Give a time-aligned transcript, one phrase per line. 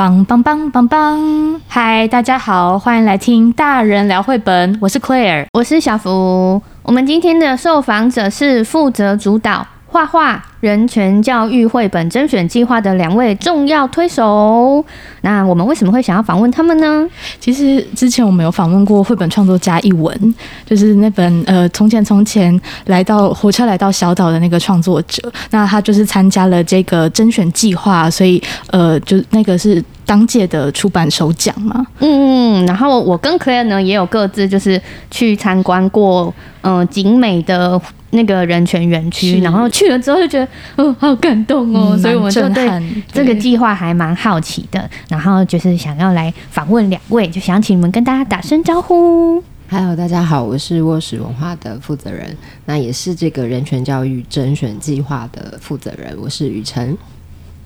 [0.00, 1.60] 棒棒棒棒棒！
[1.68, 4.78] 嗨，大家好，欢迎来听大人聊绘本。
[4.80, 6.62] 我是 Claire，我是小福。
[6.84, 14.84] 我们今天的受访者是负责主导画画人权教育绘本甄选计划的两位重要推手。
[15.22, 17.06] 那我们为什么会想要访问他们呢？
[17.38, 20.34] 其实之前我们有访问过绘本创作家一文，
[20.66, 25.30] 就是那本呃从前从前来到火车来到小岛的那个创作者。
[25.50, 31.86] 那他就是参加了这个甄选计划，所以呃就那个是当届的出版首奖嘛。
[32.00, 37.80] 嗯，然后我跟 Claire 呢也有各自就是去参观过嗯、呃、景美的。
[38.12, 40.48] 那个人权园区，然后去了之后就觉得，
[40.82, 42.68] 哦，好感动哦，嗯、所以我们就对
[43.12, 49.40] 这个计划还蛮好奇的，然后就是想要来访问两位，就想请你们跟大家打声招呼。
[49.70, 56.98] Hello，大家好，我是卧室文化的负责人，那也是这个人权教育甄选计划的负责人，我是雨辰。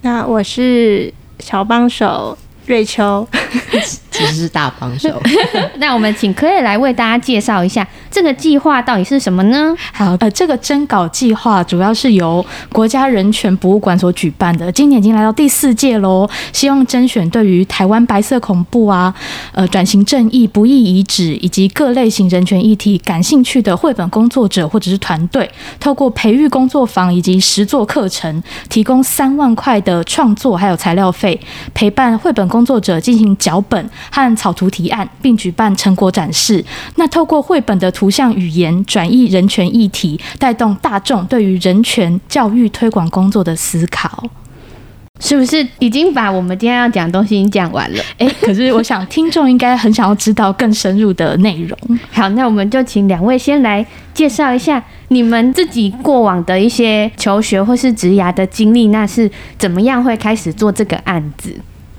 [0.02, 2.36] 那我是小帮手。
[2.66, 3.28] 瑞秋
[4.14, 5.20] 其实是大帮手。
[5.78, 9.74] 那我们请 Claire 来为大家介绍一下这个计划到底是什么呢？
[9.92, 16.30] 好，呃，这个征稿计划主要是由国家人权博物馆所举办的，今年已经来到第四届喽。
[16.52, 19.12] 希望甄选对于台湾白色恐怖啊、
[19.52, 31.40] 呃转型正义、不义遗址以及各类型人权议题感兴趣的绘本工作者或者是团队，透过培育工作坊以及实作课程，提供三万块的创作还有材料费，
[31.74, 32.44] 陪伴绘本。
[32.44, 36.64] 工作者进行脚本和草图提案，并举办成果展示。
[36.96, 44.24] 那透过绘本的图像语言转译人权议题，带动大众对于人权教育推广工作的思考。
[45.20, 48.02] 是不是已经把我们今天要讲的东西已经讲完了？
[48.18, 51.98] 诶， 可是我想听众应该很想要知道更深入的内容。
[52.10, 61.54] 好，那我们就请两位先来介绍一下你们自己过往的一些求学或是职涯的经历，那是怎么样会开始做这个案子？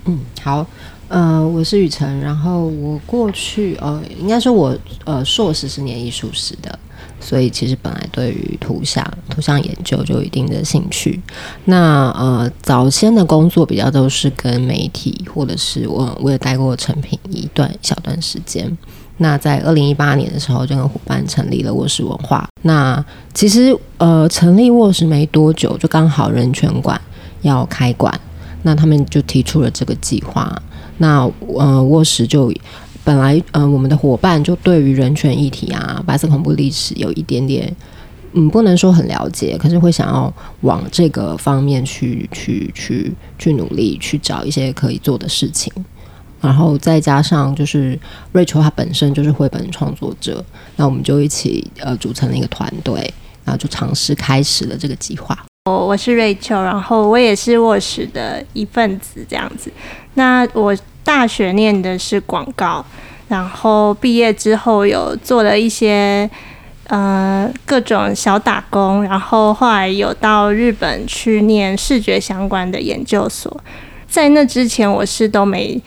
[0.08, 0.68] 嗯，好，
[1.08, 6.80] 呃，我是雨辰，然后我过去，呃，应该说我，呃，硕士是念艺术史的，
[7.20, 11.22] 所以其实本来对于图像、图像研究就有一定的兴趣。
[11.66, 18.76] 那呃，早先的工作比较都是跟媒体，或者是我我也待过成品一段小段时间。
[19.18, 22.50] 那在二零一八年的时候，就跟伙伴成立了卧室文化。
[22.64, 27.00] 那其实呃，成立卧室没多久，就刚好人权馆
[27.44, 28.20] 要开馆。
[28.64, 30.60] 那他们就提出了这个计划。
[30.98, 32.54] 那呃，沃石就
[33.04, 37.74] 本来呃，我们的伙伴就对于人权议题啊、白色恐怖历史有一点点，
[38.34, 45.72] 嗯，不能说很了解，可是会想要往这个方面去去去去努力，去找一些可以做的事情。
[46.42, 47.98] 然后再加上就是
[48.32, 50.44] 瑞秋他本身就是绘本创作者，
[50.76, 53.12] 那我们就一起呃组成了一个团队，
[53.44, 55.36] 然后就尝试开始了这个计划。
[55.66, 59.72] 我我是瑞秋，然后我也是卧室的一份子，这样子。
[60.16, 62.84] 那我大学念的是广告，
[63.30, 66.30] 然后毕业之后有做了一些
[66.88, 73.56] 呃各种小打工，然后后来有到日本去念视觉相关的研究所。
[74.08, 75.82] 在那之前，我是都没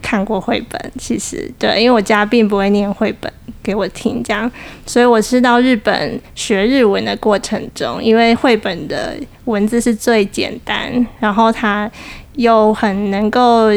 [0.00, 3.32] 看过绘本，其实对，因为我家并不会念绘本。
[3.62, 4.50] 给我听这样，
[4.86, 9.14] 所以我是到日本学日文的过程中，因为绘本的
[9.44, 11.88] 文字是最简单，然后它
[12.34, 13.68] 又很能够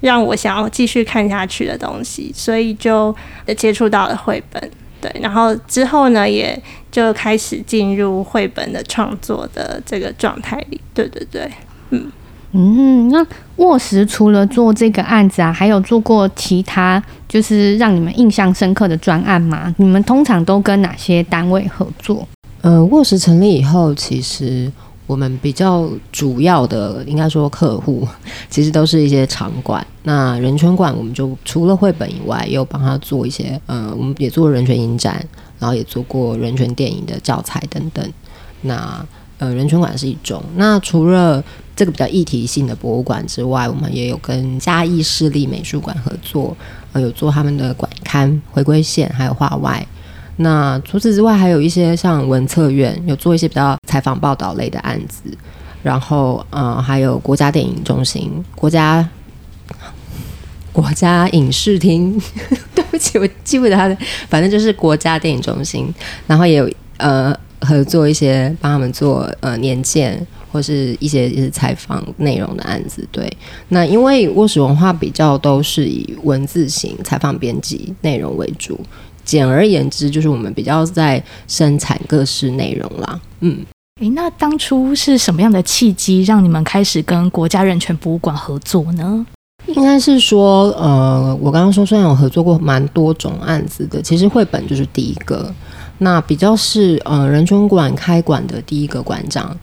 [0.00, 3.14] 让我想要继续看下去的东西，所以就
[3.56, 4.70] 接触到了绘本。
[5.00, 6.60] 对，然后之后呢，也
[6.90, 10.80] 就开始进入绘本的创作的这个状态里。
[10.92, 11.50] 对对对，
[11.90, 12.10] 嗯。
[12.52, 13.24] 嗯，那
[13.56, 19.72] 沃石除了做这个案子啊，还有做过其他就是让你们印象深刻的专案吗？
[19.76, 22.26] 你们通常都跟哪些单位合作？
[22.62, 24.72] 呃，沃石成立以后，其实
[25.08, 28.06] 我们比较主要的应该说客户，
[28.48, 29.84] 其实都是一些场馆。
[30.02, 35.26] 那人权馆，我们就除了绘本以外，也有帮他做一些，呃，我们也做人权影展，
[35.58, 38.06] 然后也做过人权电影的教材等等。
[38.60, 39.04] 那
[39.38, 40.42] 呃，人权馆是一种。
[40.56, 41.42] 那除了
[41.74, 46.56] 这个比较议题性的博物馆之外，我们也有跟嘉义市立美术馆合作，
[46.92, 49.86] 呃，有做他们的馆刊、回归线，还有画外。
[50.38, 55.22] 那除此之外，还有一些像文策院，有做一些比较采访报道类的案子。
[55.82, 59.08] 然后，呃，还有国家电影中心、国家
[60.72, 62.20] 国家影视厅，
[62.74, 63.96] 对不起，我记不得他的，
[64.28, 65.94] 反正就是国家电影中心。
[66.26, 67.36] 然后也有呃。
[67.60, 73.28] 合作一些帮他们做呃年鉴或是一些就是采访内容的案子，对。
[73.70, 78.78] 那因为沃石文化比较都是以文字型采访编辑内容为主，
[79.28, 83.20] 简而言之就是我们比较在生产各式内容啦。
[83.40, 83.58] 嗯，
[84.00, 89.26] 诶，那当初是什么样的契机让你们开始跟国家人权博物馆合作呢？
[89.66, 95.52] 应该是说，呃，我刚刚说虽然有合作过蛮多种案子的，其实绘本就是第一个。
[95.98, 99.54] 那比较是呃人权馆开馆的第一个馆长，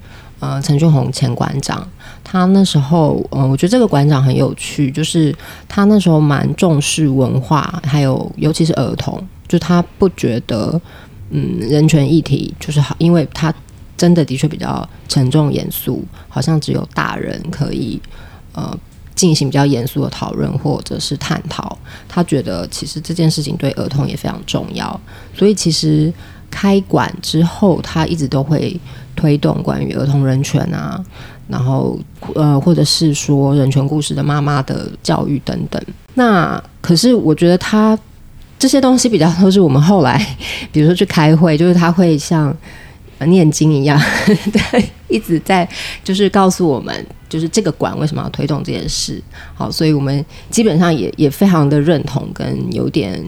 [0.41, 1.88] 呃陈俊宏前馆长，
[2.23, 5.33] 他那时候，呃，我觉得这个馆长很有趣，就是
[5.68, 9.18] 他那时候蛮重视文化，还有尤其是儿童，
[9.56, 10.81] 就他不觉得，
[11.30, 13.54] 嗯，人权议题就是好，因为他
[13.96, 18.02] 真的的确比较沉重严肃，好像只有大人可以，
[18.54, 18.78] 呃。
[19.16, 25.00] 进行比较严肃的讨论或者是探讨，他觉得其实这件事情对儿童也非常重要，
[25.34, 26.13] 所以其实
[26.52, 28.78] 开馆之后，他一直都会
[29.16, 31.02] 推动关于儿童人权啊，
[31.48, 31.98] 然后
[32.34, 35.81] 呃，或者是说人权故事的妈妈的教育等等。
[36.16, 37.98] 那可是我觉得他
[38.60, 40.19] 这些东西比较都是我们后来，
[40.72, 42.56] 比如说去开会，就是他会像。
[43.28, 44.00] 念经一样，
[44.52, 45.68] 对，一直在
[46.04, 46.94] 就是告诉我们，
[47.30, 49.19] 就是这个馆为什么要推动这件事。
[49.56, 53.25] 好，所以我们基本上也也非常的认同，跟有点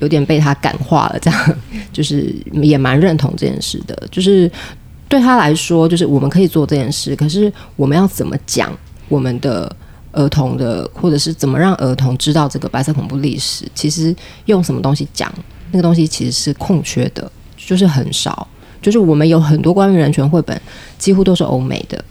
[0.00, 1.56] 有点被他感化了，这样
[1.92, 3.96] 就是也蛮认同这件事的。
[4.10, 4.50] 就是
[5.08, 8.76] 对他来说，就是我们可以做这件事，可是我们要怎么讲
[9.08, 9.74] 我们的
[10.14, 13.66] 儿童的，或者是怎么让儿童知道这个白色恐怖历史？
[13.74, 14.14] 其实
[14.46, 15.32] 用什么东西讲，
[15.70, 18.46] 那个东西其实是空缺的，就是很少。
[18.80, 20.60] 就是我们有很多关于人权绘本，
[20.98, 22.04] 几乎都是欧美的，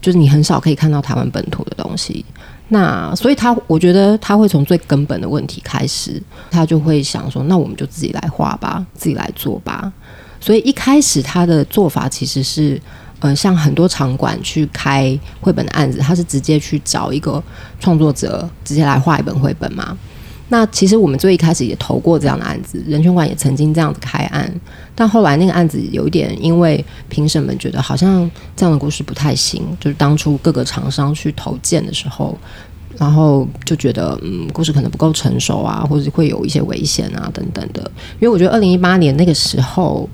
[0.00, 2.24] 就是你很少可以看到台湾本土的东西。
[2.68, 9.90] 那所以他，我觉得他会从最根本的问题开始，他就会想说，那我们就自己来画吧，自己来做吧。
[10.38, 12.80] 所以一开始他的做法其实是，
[13.22, 17.40] 呃，像很多场馆去开绘本的案子，他是直接去找一个
[17.78, 19.96] 创作者，直接来画一本绘本嘛。
[20.48, 24.52] 那其实我们最一开始也投过这样的案子，人权馆也曾经这样子开案，
[24.94, 32.36] 但后来那个案子有一点，因为评审们觉得好像这样的故事不太行，就是当初各个厂商去投件的时候，
[32.98, 37.80] 然后就觉得嗯，故事可能不够成熟啊，或者会有一些危险啊等等的。
[38.20, 40.06] 因为我觉得二零一八年那个时候，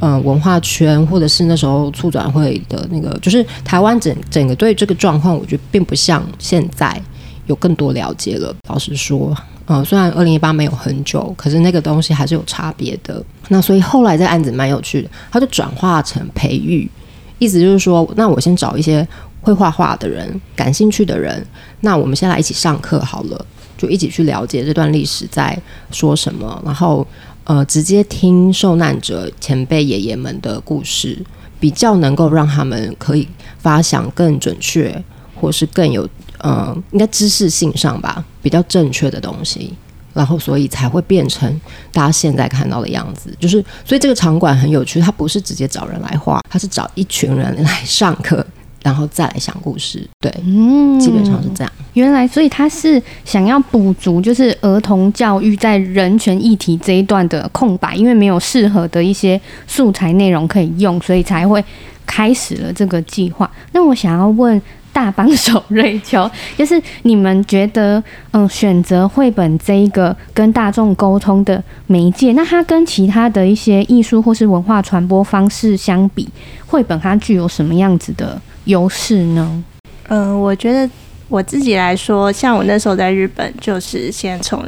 [0.00, 7.00] 嗯、文化圈或者是那时候促转会的那个，就是台湾整整个对这个状况，我觉得并不像现在
[7.46, 8.54] 有更多了解了。
[8.68, 9.36] 老实说。
[9.72, 13.24] 嗯，虽然二零一八没有很久，可是那个东西还是有差别的。
[13.50, 16.90] 那所以后来这案子蛮有趣的，它就转化成培育，
[17.38, 19.06] 意思就是说，那我先找一些
[19.40, 21.46] 会画画的人，感兴趣的人，
[21.82, 23.46] 那我们先来一起上课好了，
[23.78, 25.56] 就一起去了解这段历史在
[25.92, 27.06] 说什么，然后
[27.44, 31.18] 呃，直接听受难者前辈爷爷们的故事，
[31.58, 33.26] 比较能够让他们可以
[33.58, 35.02] 发想更准确，
[35.34, 36.08] 或是更有。
[36.42, 39.74] 嗯，应该知识性上吧，比较正确的东西，
[40.14, 41.60] 然后所以才会变成
[41.92, 43.30] 大家现在看到的样子。
[43.38, 48.42] 就是，所以这个场馆很有趣，它不是直接找人来画，它是找一群人来上课，
[48.82, 50.06] 然后再来想故事。
[50.20, 51.72] 对，嗯，基本上是这样。
[51.94, 61.64] 原来，所以他是想要补足，就是儿童教育在人权议题这一段的空白，因为没有适合的一些素材内容可以用，所以才会
[62.06, 63.50] 开始了这个计划。
[63.72, 64.60] 那我想要问。
[64.92, 66.28] 大帮手瑞秋，
[66.58, 68.02] 就是你们觉得，
[68.32, 76.28] 嗯，选择绘本这一个跟大众沟通的媒介，那它跟其他的一些艺术或是文化传播方式相比，
[76.66, 79.64] 绘本它具有什么样子的优势呢？
[80.08, 80.88] 嗯，我觉得
[81.28, 84.64] 我自己来说，像我那时候在日本，就是先从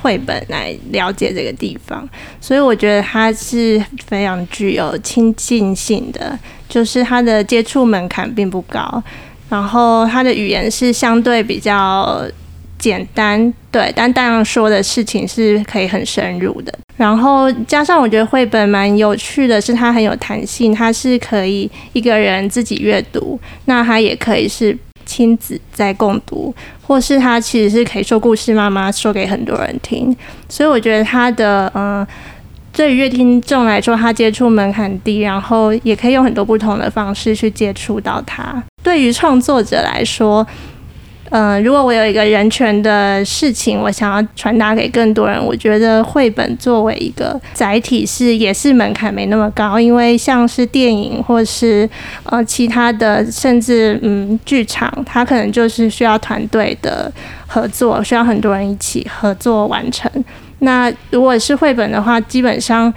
[0.00, 2.08] 绘本来了解这个地方，
[2.40, 9.02] 所以我觉得它是非常具有亲近性的，就是它的接触门槛并不高。
[9.48, 12.22] 然后它的语言是相对比较
[12.78, 16.72] 简单，对，但当然说的事情是可以很深入的。
[16.98, 24.76] 然后加上我觉得绘本蛮有趣的，是它很有弹性，它是可以一个人自己阅读，那它也可以是
[25.06, 30.14] 亲子在共读，或是它其实是可以说故事，妈妈说给很多人听。
[30.50, 32.06] 所以我觉得它的嗯。
[32.70, 38.62] 对于乐听众来说，他接触门槛低，然后也可以用很多不同的方式去接触到它。
[38.84, 40.46] 对于创作者来说，
[41.30, 51.88] 嗯、如果我有一个人权的事情，我想要传达给更多人，我觉得绘本作为一个载体是也是门槛没那么高，因为像是电影或是
[52.24, 57.12] 呃其他的，甚至嗯剧场，它可能就是需要团队的
[57.46, 60.10] 合作，需要很多人一起合作完成。
[60.60, 62.92] 那如果是绘本的话，基本上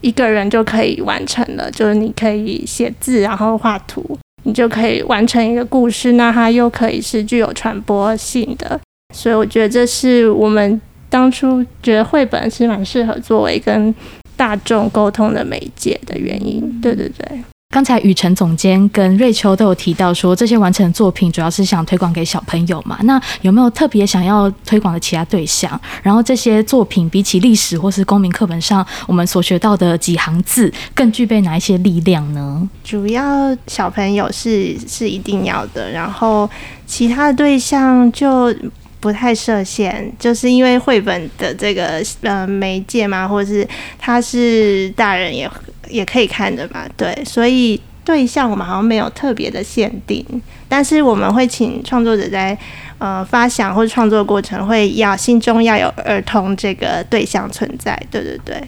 [0.00, 6.12] 一个人就可以完成了，就是你可以写字，然后画图，你就可以完成一个故事。
[6.12, 8.80] 那它又可以是具有传播性的，
[9.12, 13.94] 所以我觉得这是我们当初觉得绘本是蛮适合作为跟
[14.36, 16.80] 大众沟通的媒介的原因。
[16.80, 17.42] 对对对。
[17.74, 22.96] 刚才雨辰总监跟瑞秋都有提到说，这些完成的作品主要是想推广给小朋友嘛。
[23.02, 25.68] 那有没有特别想要推广的其他对象？
[26.00, 32.70] 然后这些作品比起历史或是公民课本上我们所学到的几行字，更具备哪一些力量呢？
[32.84, 33.26] 主要
[33.66, 36.48] 小朋友是是一定要的，然后
[36.86, 38.54] 其他的对象就
[39.00, 43.66] 不太设限，就是因为绘本的这个呃媒介嘛，或者是
[43.98, 45.50] 它是大人也。
[45.88, 50.24] 也可以看的嘛，对，所以对象我们好像没有特别的限定，
[50.68, 52.56] 但是我们会请创作者在
[52.98, 58.62] 呃发想或者创作过程会要心中要有儿童这个对象存在，对对对。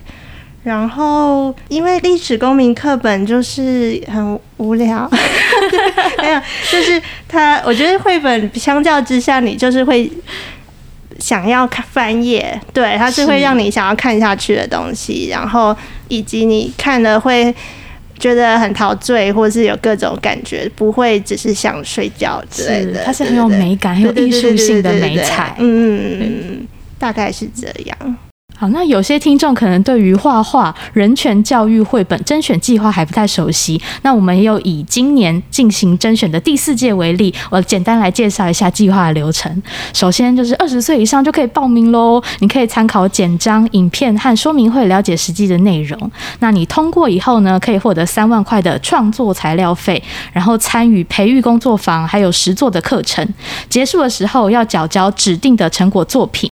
[0.63, 5.09] 然后因为历史公民课本就是很无聊，
[6.19, 6.41] 没有，
[6.73, 10.11] 就是它，我觉得绘本相较之下，你就是会
[11.19, 15.77] 想要看翻页，对，它是会让你想要看下去的东西，然后。
[16.09, 17.53] 以及你看了会
[18.17, 23.03] 觉得很陶醉，或是有各种感觉，不会只是想睡觉之类的。
[23.05, 25.57] 它是很有美感、很有艺术性的美彩。
[25.59, 28.17] 嗯嗯嗯，大概是这样。
[28.59, 39.63] 好，那有些听众可能对于画画人权教育绘本甄选计划还不太熟悉，那我们也有以今年进行甄选的第四届为例，我简单来介绍一下计划的流程。
[39.93, 46.11] 首先就是二十岁以上就可以报名喽，你可以参考简章、影片和说明会了解实际的内容。
[46.39, 53.29] 那你通过以后呢，可以获得三万块的创作材料费，然后参与培育工作坊还有实作的课程。
[53.69, 56.49] 结束的时候要缴交指定的成果作品。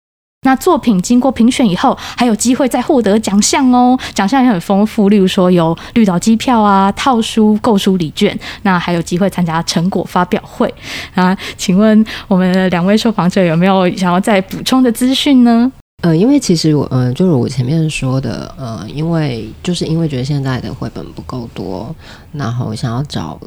[0.45, 10.73] 那作品经过评选以后，还有机会再获得奖项哦，奖项也很丰富，例如说有绿岛机票啊、套书、购书礼券，那还有机会参加成果发表会
[11.15, 11.37] 啊。
[11.57, 15.71] 请问我们的两位受访者有没有想要再补充的资讯呢？
[16.03, 21.95] 呃，因为其实我，呃，就是我前面说的，呃，因为就是因为觉得现在的绘本不够多，
[22.33, 23.39] 然后想要找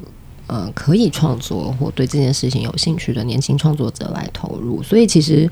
[0.48, 5.52] 呃可以创作或对这件事情有兴趣的年轻创作者来投入，所以其实。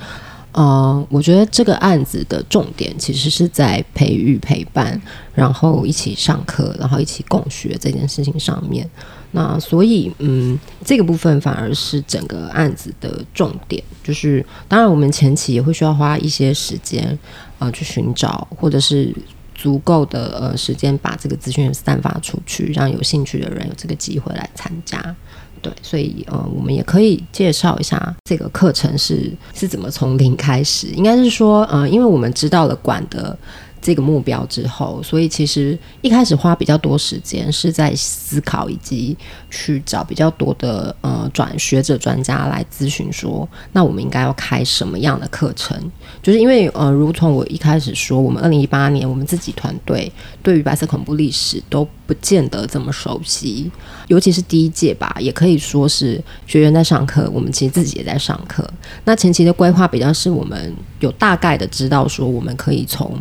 [0.53, 4.99] 呃，我觉得这个案子的重点其实是在培育、陪伴，
[5.33, 8.89] 然后一起上课，然后一起共学这件事情上面。
[9.31, 13.83] 那所以，嗯，这个部分反而是整个案子的重点。
[14.03, 17.17] 就是当然，我们前期也会需要花一些时间，
[17.57, 19.11] 呃，去寻找或者是
[19.55, 25.15] 足够的呃时间，把这个资讯散发出去，让有兴趣的人有这个机会来参加。
[25.63, 30.85] 对，所以呃，我们也可以介绍一下这个课程是是怎么从零开始。
[30.89, 33.35] 应该是说，呃，因为我们知道了管的。
[33.83, 39.15] 这个目标之后，所以其实一开始花比较多时间是在思考以及
[39.51, 45.77] 去找比较多的呃转学者专家来咨询说，那我们应该要开什么样的课程？
[46.21, 50.09] 就是因为呃，如同我一开始说，我们二零一八年我们自己团队
[50.41, 53.69] 对于白色恐怖历史都不见得这么熟悉，
[54.07, 58.65] 尤其是第一届吧，也可以说是学员在上课，我们其实自己也在上课。
[59.03, 63.13] 那前期的规划比较是我们有大概的知道说，我们可以从。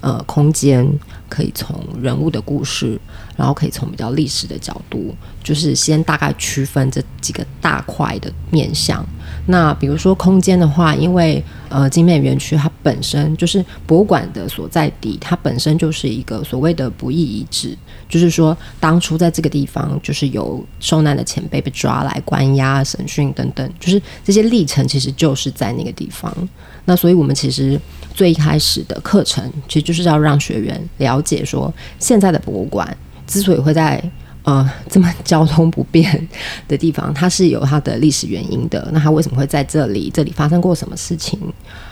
[0.00, 0.86] 呃，空间
[1.28, 2.98] 可以从人物的故事，
[3.36, 5.12] 然后可以从比较历史的角度，
[5.42, 9.04] 就是先大概区分这几个大块的面向。
[9.46, 17.76] 那比如说空间的话，因为呃，景美园区它本身就是博物馆的所在地，它本身就是一个所谓的不义遗址，
[18.08, 26.32] 就是说当初在这个地方就是有受难的前辈被抓来关押、审讯等等，就是这些历程其实就是在那个地方。
[26.84, 27.80] 那所以我们其实。
[28.18, 32.84] 最开始的课程，其实就是要让学员了解说，现在的博物馆
[33.28, 34.02] 之所以会在
[34.42, 36.28] 呃这么交通不便
[36.66, 38.88] 的地方，它是有它的历史原因的。
[38.92, 40.10] 那它为什么会在这里？
[40.12, 41.38] 这里发生过什么事情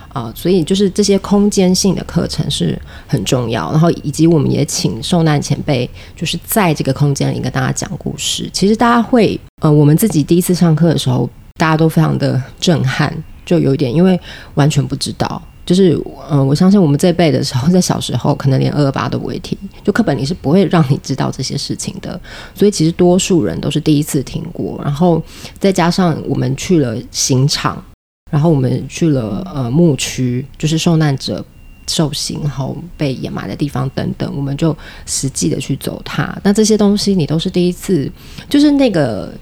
[0.09, 0.33] 啊？
[0.35, 3.71] 所以就是这些空间性的课程是很重要。
[3.71, 8.51] 然后以及我们也请受难前辈，就是在这个空间里跟大家讲故事。
[8.53, 14.19] 其实大家会呃，我们自己第一次上课的时候，大家都非常的震撼，就有一点因为
[14.55, 15.41] 完全不知道。
[15.67, 15.95] 就是，
[16.31, 22.19] 嗯、呃，我相信我们这辈的时候， 在小时候可能连二二八都不会听，就课本里是不会让你知道这些事情的。
[22.55, 25.21] 所以其实多数人都是第一次听过，然后
[25.59, 27.85] 再加上我们去了刑场，
[28.31, 31.45] 然后我们去了呃墓区，就是受难者
[31.89, 36.33] 受刑后被掩埋的地方等等，我们就实际的去走它。
[36.45, 38.09] 那这些东西你都是第一次，
[38.49, 39.35] 就是那个。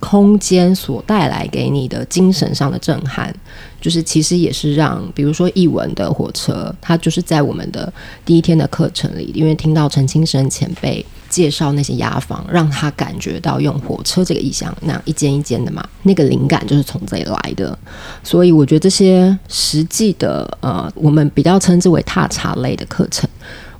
[0.00, 3.34] 空间所带来给你的精神上的震撼，
[3.80, 7.92] 就是其实也是让，比如说译文的火车，它就是在我们的
[8.24, 17.76] 第一天的课程里，因为听到陈清生前辈介绍那些牙房，让他感觉到用火车这个意象，那样一间一间的嘛，那个灵感就是从这里来的。
[18.22, 23.28] 所以我觉得这些实际的，呃，我们比较称之为踏查类的课程。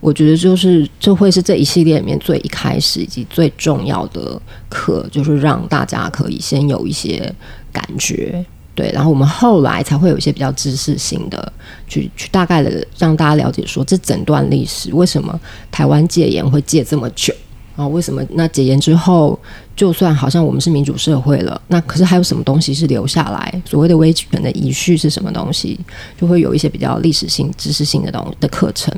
[0.01, 7.35] 我觉得就是这会是这一系列里面最一开始以及最重要的课，就是让大家可以先有一些
[7.73, 11.53] 感觉，对，然后我们后来才会有一些比较知识性的，
[11.89, 15.39] 去去大概的让大家了解说，这整段历史为什么
[15.71, 17.35] 台湾戒严会戒这么久。
[17.75, 19.39] 啊，为什么那戒严之后，
[19.79, 23.63] 就算好像我们是民主社会了，那可是还有什么东西是留下来？
[23.65, 25.79] 所谓的威权的遗绪是什么东西？
[26.21, 28.93] 就会有一些比较历史性、知识性的东的课程。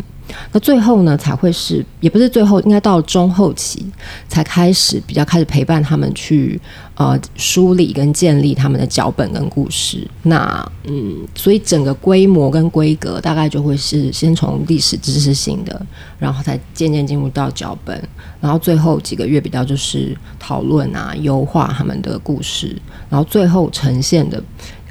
[0.53, 3.85] 那最后呢，才会是也不是最后，应该到中后期
[4.29, 6.59] 才开始比较开始陪伴他们去
[6.95, 10.07] 呃梳理跟建立他们的脚本跟故事。
[10.23, 15.85] 那嗯，所以整个规模跟规格大概就会是先从历史知识性的，
[16.17, 18.01] 然后才渐渐进入到脚本，
[18.41, 22.75] 然后最后几个月比较就是讨论论啊、优化他们的故事，
[23.11, 24.43] 然后最后呈现的。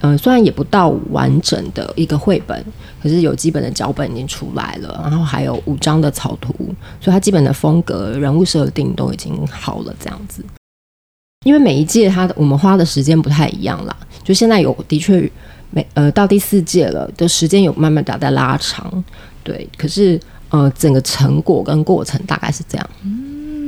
[0.02, 2.64] 嗯，虽然也不到完整的一个绘本，
[3.04, 6.54] 可是有基本的脚本已经出来了，然后还有五张的草图，
[7.02, 9.94] 所以它基本的风格、人物设定都已经好了。
[10.00, 10.42] 这样子，
[11.44, 13.94] 因为每一届它的我们花的时间不太一样啦，
[14.24, 15.30] 就现在有的确
[15.72, 19.04] 每呃到第四届了的时间有慢慢的在拉长，
[19.44, 20.18] 对，可是
[20.48, 22.90] 呃整个成果跟过程大概是这样。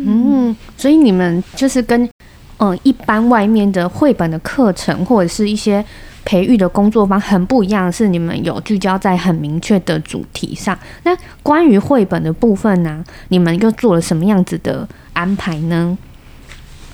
[0.05, 2.10] 嗯所以你们就是跟
[2.58, 5.84] 嗯一般外面的绘本的课程或者是一些。
[6.24, 10.77] 培育的工作方很不一样，是你们有聚焦在很明确的主题上。
[11.01, 15.98] 那关于绘本的部分呢、你们又做了什么样子的安排呢？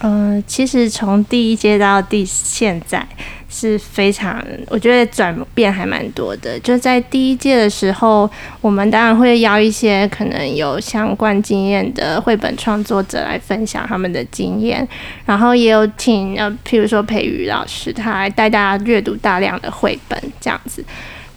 [0.02, 3.08] 嗯、呃，其实从第一届到第现在。
[3.50, 6.60] 是非常，我觉得转变还蛮多的。
[6.60, 14.86] 就在第一届的时候，我们当然会邀一些可能有相关经验的绘本创作者来分享他们的经验，
[15.26, 20.84] 然后也有请呃，譬如说培瑜老师，他来带大家阅读大量的绘本这样子。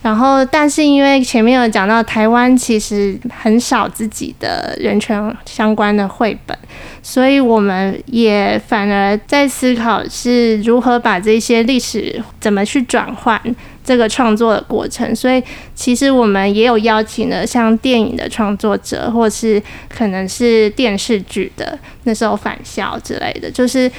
[0.03, 6.57] 然后，但是因为前面有讲到，台湾其实很少自己的人权相关的绘本，
[7.03, 13.39] 所以我们也反而在思考是如何把这些历史怎么去转换
[13.85, 15.15] 这个创作的过程。
[15.15, 15.43] 所以，
[15.75, 23.91] 其实我们也有邀请了像电影的创作者，或是可能是电视剧的，那时候返校之类的，就是。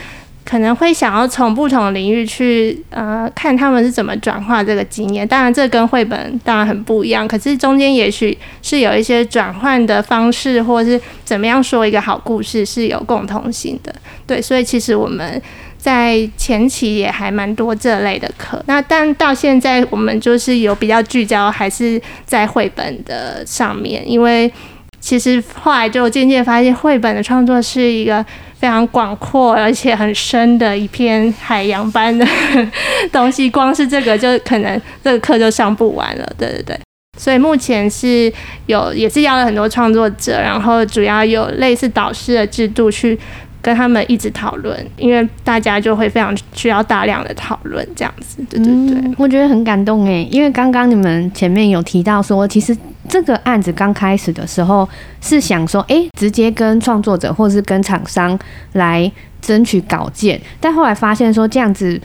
[0.44, 13.94] 可能会想要从不同领域去呃看他们是怎么转化这个经验，当然这跟绘本当然很不一样，可是中间也许是有一些转换的方式，或是怎么样说一个好故事是有共同性的。
[14.26, 15.42] 对，所以其实我们
[15.78, 24.52] 在前期也还蛮多这类的课，那但到现在我们就是有比较聚焦还是在绘本的上面，因为
[25.00, 28.26] 其实后来就渐渐发现绘本的创作是一个。
[28.62, 32.24] 非常广阔而且很深的一片海洋般的
[33.12, 36.34] 东西，光是这个就可能这个课就上不完了。
[36.38, 36.80] 对对对，
[37.18, 38.32] 所以目前是
[38.68, 43.18] 有也是邀了很多创作者，然后主要有类似导师的制度去
[43.62, 48.44] 跟他们一直讨论，因为大家就会非常需要大量的讨论这样子。
[48.50, 52.76] 对对对，嗯，我觉得很感动诶，因为刚刚你们前面有提到说，其实。
[53.10, 54.88] 这个案子刚开始的时候
[55.20, 58.40] 是想说，哎，直接跟创作者或是跟厂商
[58.74, 62.00] 来争取稿件，但后来发现说这样子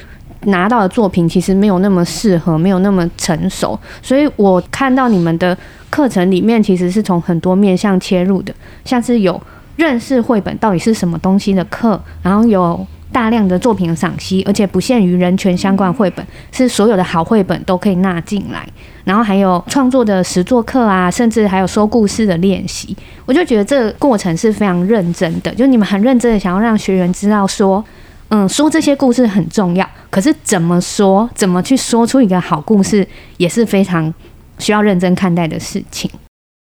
[0.46, 5.56] 拿到的作品其实没有那么适合，没有那么成熟，所以我看到你们的
[5.90, 8.52] 课程里面其实是从很多面向切入的，
[8.84, 9.40] 像是有
[9.76, 12.86] 认识绘本到底是什么东西的课，然后有。
[13.12, 18.68] 大量的作品的赏析，而且不限于人权相关绘本，是所有的好绘本都可以纳进来。
[19.04, 22.94] 然后还有创作的实作课啊，甚至还有说故事的练习。
[23.24, 27.82] 我就觉得这个过程是非常认真的，就你们很认真的想要让学员知道说，
[28.28, 33.06] 嗯，说这些故事很重要，可是怎么说，怎么去说出一个好故事，
[33.38, 34.12] 也是非常
[34.58, 36.10] 需要认真看待的事情。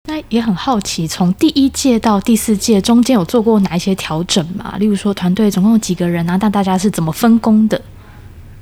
[0.08, 4.74] 那也很好奇，从第一届到第四届中间有做过哪一些调整吗？
[4.78, 6.38] 例如说，团队总共有几个人啊？
[6.40, 7.80] 那大家是怎么分工的？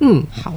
[0.01, 0.53] 嗯，好，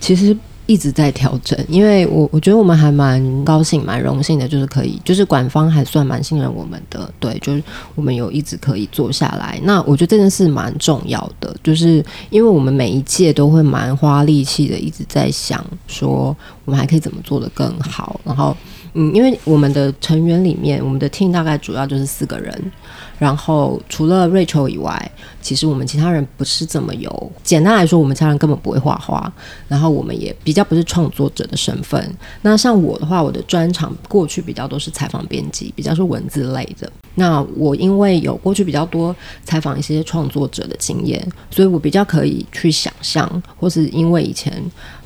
[0.00, 7.62] 其实一直在调整，因为我我觉得我们还蛮高兴、蛮荣幸的，就是可以，就是馆方还算蛮信任我们的，对，就是
[7.94, 9.60] 我们有一直可以做下来。
[9.62, 18.56] 那我觉得这件事蛮重要的，就是因为我们每一届都会蛮花力气的，一直在想说我们还可以怎么做得更好，然后。
[18.94, 22.72] 嗯，因为我们的成员里面，我们的 team 大概主要就是四个人，
[23.20, 27.32] 然后除了 Rachel 以外，其实我们其他人不是这么有。
[27.44, 29.30] 简单来说，我们其他人根本不会画画，
[29.68, 32.02] 然后我们也比较不是创作者的身份。
[32.40, 36.90] 那像我的话，我的专长过去比较都是采访编辑，比较是文字类的。
[37.16, 44.50] 那我因为有过去比较多采访一些创作者的经验，所以我比较可以去想象，或是因为以前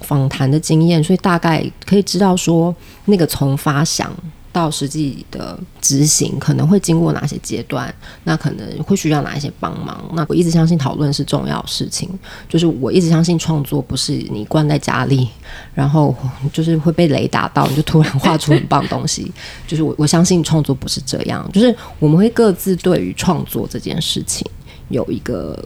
[0.03, 2.73] 访谈的经验，所以大概可以知道说
[3.07, 4.15] 那个从发想
[4.55, 10.09] 到实际的执行，可能会经过哪些阶段，那可能会需要哪一些帮忙。
[10.15, 12.09] 那我一直相信讨论是重要事情，
[12.49, 15.29] 就是我一直相信创作不是你关在家里，
[15.75, 16.15] 然后
[16.53, 19.29] 就是会被雷打到，你就突然画出很棒的东西。
[19.67, 24.49] 就是我我相信创作不是这样，就是我们会各自对于创作这件事情
[24.89, 25.59] 有一个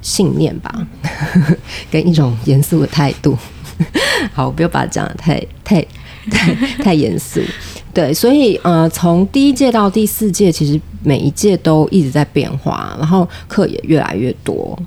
[0.00, 0.86] 信念吧，
[1.90, 3.36] 跟一种严肃的态度。
[4.34, 5.84] 好，我不要把它讲得太太
[6.32, 7.40] 太太严肃。
[7.94, 14.78] 对，所以呃，从第一届到第四届，其实每一届都一直在变化，然后课也越来越多。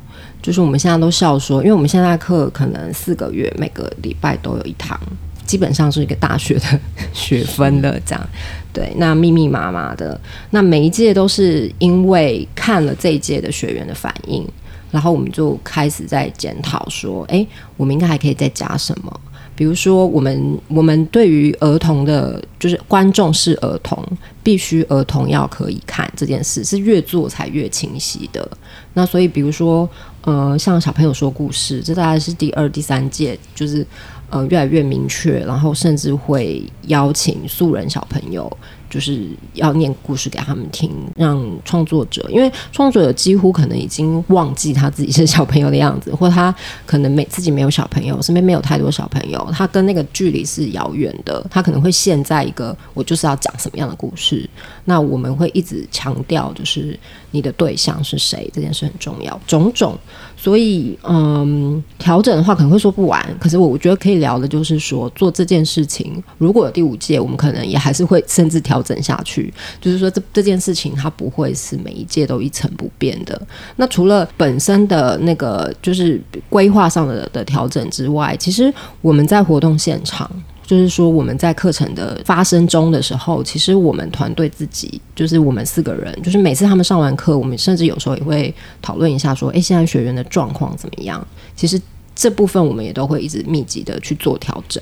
[0.42, 4.98] 就是我们现在都笑说，因为我们现在课可能四个月，每个礼拜都有一堂，
[5.46, 6.80] 基本上是一个大学的
[7.14, 8.00] 学分了。
[8.06, 8.30] 这样，
[8.72, 10.20] 对，那密密麻麻的，
[10.52, 14.48] 那每一届都是因为看了这一届的学员的反应。
[14.90, 17.46] 然后我们就开始在检讨说，哎，
[17.78, 19.22] 我们应该还可以再加什么？
[19.62, 24.04] 比如说，我们我们对于儿童的，就是观众是儿童，
[24.42, 28.50] 必须儿童要可以看这件事，是越做才越清晰的。
[28.96, 29.88] 那所以，比如说，
[30.24, 33.86] 呃，像小朋友说故事，这大概是第二、第三届，就是
[34.32, 38.52] 呃越来越明确，然后甚至会邀请素人小朋友。
[38.92, 46.54] 就是要念故事给他们听，让创作者，因为创作者几乎可能已经忘记他自己是小朋友的样子，或他
[46.86, 54.48] 可能没自己没有小朋友，身边没有太多小朋友，他跟那个距离是遥远的，他可能会陷在一个我就是要讲什么样的故事。
[54.84, 57.00] 那我们会一直强调，就是
[57.32, 59.98] 你的对象是谁，这件事很重要，种种。
[60.36, 69.54] 所以，嗯，调整的话可能会说不完，可是我我觉得可以聊的就是说，做这件事情，如果有第五届，我们可能也还是会甚至调调整下去。
[69.80, 73.40] 就是说，这这件事情它不会是每一届都一成不变的。
[73.76, 80.30] 那除了本身的那个就是规划上的的调整之外，其实我们在活动现场。
[80.64, 91.28] 就是说，我们在课程的发生中的时候，其实我们团队自己，就是我们四个人，就是每次他们上完课，我们甚至有时候也会讨论一下，说，诶，现在学员的状况怎么样？
[91.58, 91.82] 其实
[92.16, 94.82] 这部分我们也都会一直密集的去做调整。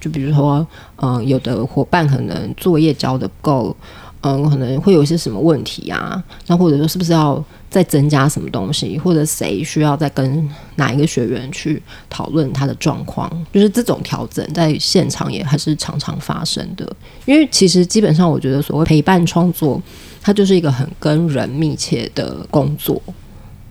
[0.00, 3.76] 就比如说，嗯，有的伙伴可能作业交得不够。
[4.22, 6.22] 嗯，可能会有一些什么问题啊？
[6.46, 13.30] 那或者说是不是要再增加什么东西，或者谁需要再跟哪一个学员去讨论他的状况？
[13.50, 16.86] 就是这种调整在现场也还是常常发生的。
[17.24, 19.80] 因为其实基本上，我觉得所谓陪伴创作，
[20.20, 23.00] 它就是一个很跟人密切的工作。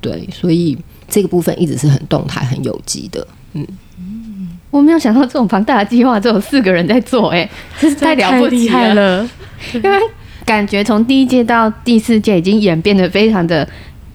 [0.01, 0.75] 对，所以
[1.07, 3.27] 这个部分一直是很动态、很有机的。
[3.53, 3.63] 嗯，
[4.71, 9.27] 我没有想到这种庞大的计划只有四个人在做，欸，哎，这是太了不起了，
[9.73, 9.99] 因为。
[10.45, 13.67] 感觉从第一届到第四届已经演变得非常的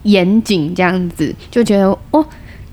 [0.03, 2.27] 严谨，这样子就觉得哦，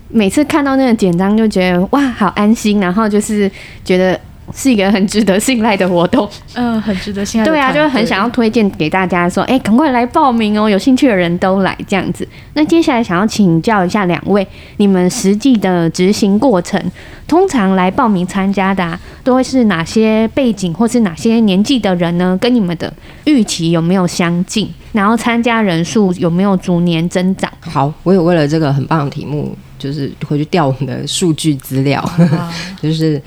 [0.08, 3.50] 每次看到那个简章就觉得哇，好安心，然后就是
[3.86, 4.20] 觉得。
[4.56, 7.46] 是一个很值得信赖的活动， 嗯、呃，很值得信赖。
[7.46, 12.28] 对啊，就是很想要推荐给大家说，哎，赶快来报名哦，有兴趣的人都来这样子。
[12.54, 14.46] 那接下来想要请教一下两位，
[14.78, 16.82] 你们实际的执行过程，
[17.28, 22.38] 通常来报名参加的、啊、都会是哪些背景或是哪些年纪的人呢？
[22.42, 22.92] 跟你们的
[23.26, 24.70] 预期有没有相近？
[24.92, 27.50] 然后参加人数有没有逐年增长？
[27.62, 32.02] 好，我有为了这个很棒的题目，就是回去调我们的数据资料，
[32.38, 33.22] 啊、 就是。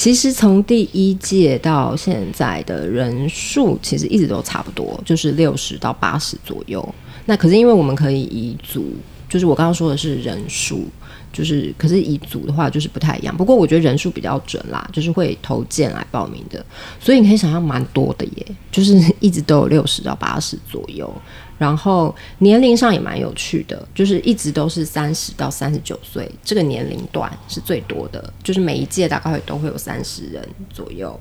[0.00, 6.94] 其实从第一届到现在的人数，其实一直都差不多，就是六十到八十左右。
[7.26, 8.94] 那可是因为我们可以以组，
[9.28, 10.86] 就是我刚刚说的是人数，
[11.30, 13.36] 就是可是以组的话就是不太一样。
[13.36, 16.64] 不过我觉得人数比较准啦，就是会投件来报名的，
[16.98, 21.12] 所以你可以想象蛮多的耶，就是一直都有六十到八十左右。
[21.60, 31.20] 然后年龄上也蛮有趣的，就是一直都是三十到三十九岁这个年龄段是最多的，就是每一届大概都会有三十人左右，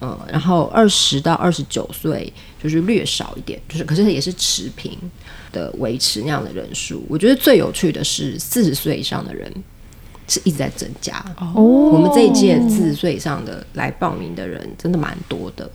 [0.00, 4.96] 嗯，然后二十到二十九岁就是略少一点，就是可是也是持平
[5.50, 7.04] 的维持那样的人数。
[7.08, 9.52] 我觉得最有趣的是四十岁以上的人
[10.28, 15.68] 是一直在增加哦，我们这一届四十岁以上的来报名的人真的蛮多的。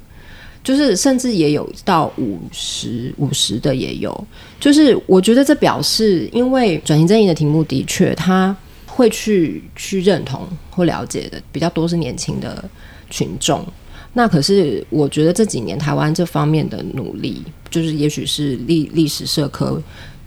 [0.64, 4.28] 就是甚至也有到五十五十的也有，
[4.60, 12.64] 就是我觉得这表示，因为转型正义的题目的确他会去去认同或了解的比较多是年轻的
[13.10, 13.66] 群众，
[14.14, 19.82] 那可是我觉得这几年台湾这方面的努力，就是也许是历历史社科。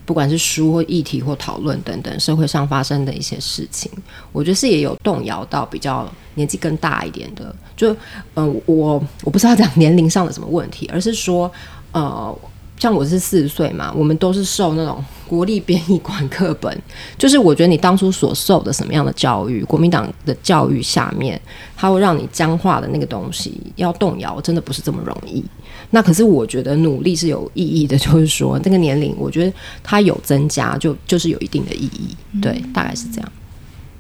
[0.07, 3.91] 不管是书或议题或讨论等等，社会上发生的一些事情，
[4.33, 7.55] 我觉得是也有动摇到比较年纪更大一点的。
[7.77, 7.93] 就，
[8.35, 11.51] 嗯、呃，我我不知道讲年龄上的什么问题，而是说，
[11.91, 12.39] 呃，
[12.79, 16.83] 像我是四十岁嘛，我们都是受那种国立编译馆课本，
[17.19, 21.41] 就是我觉得你当初所受的什么样的教育，国民党的教育下面，
[21.77, 25.45] 它会让你僵化的那个东西要动摇，真的不是这么容易。
[25.91, 32.17] 那可是我觉得努力是有意义的，就是说这个年龄，我觉得它有增加，就就是有一定的意义。
[32.41, 33.33] 对，大概是这样。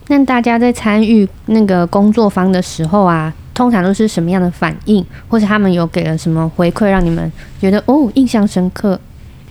[0.08, 9.00] 那大家在参与那个工作坊的时候啊，通常都是什么样的反应，或者他们有给了什么回馈，让你们觉得哦印象深刻？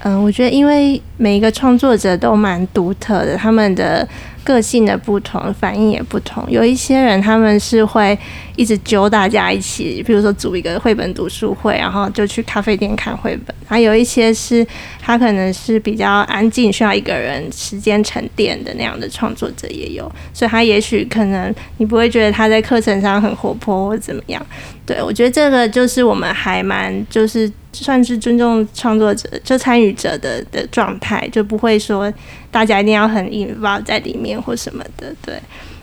[0.05, 4.07] 嗯，我觉得因为每一个创作者都蛮独特的，他们的
[4.43, 6.45] 个性的不同，反应也不同。
[6.47, 8.15] 有一些人他们是会
[8.55, 13.55] 一直揪大家一起，比如说组一个绘本读书会，然后就去咖啡店看绘本。
[13.65, 14.63] 还有一些是
[15.01, 20.03] 他可能是比较安静，需要一个人时间沉淀的那样的创作者也有。
[20.31, 24.39] 所以他也许可能你不会觉得他在课程上很活泼或怎么样。
[24.85, 27.51] 对，我觉得这个就是我们还蛮就是。
[27.77, 32.09] 算是尊重创作者，就参与者的的状态，就不会说
[32.49, 35.35] 大家一定要很 involve 在里面或什么的，对。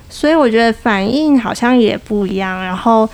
[0.08, 3.06] 所以我觉得反应好像也不一样，然后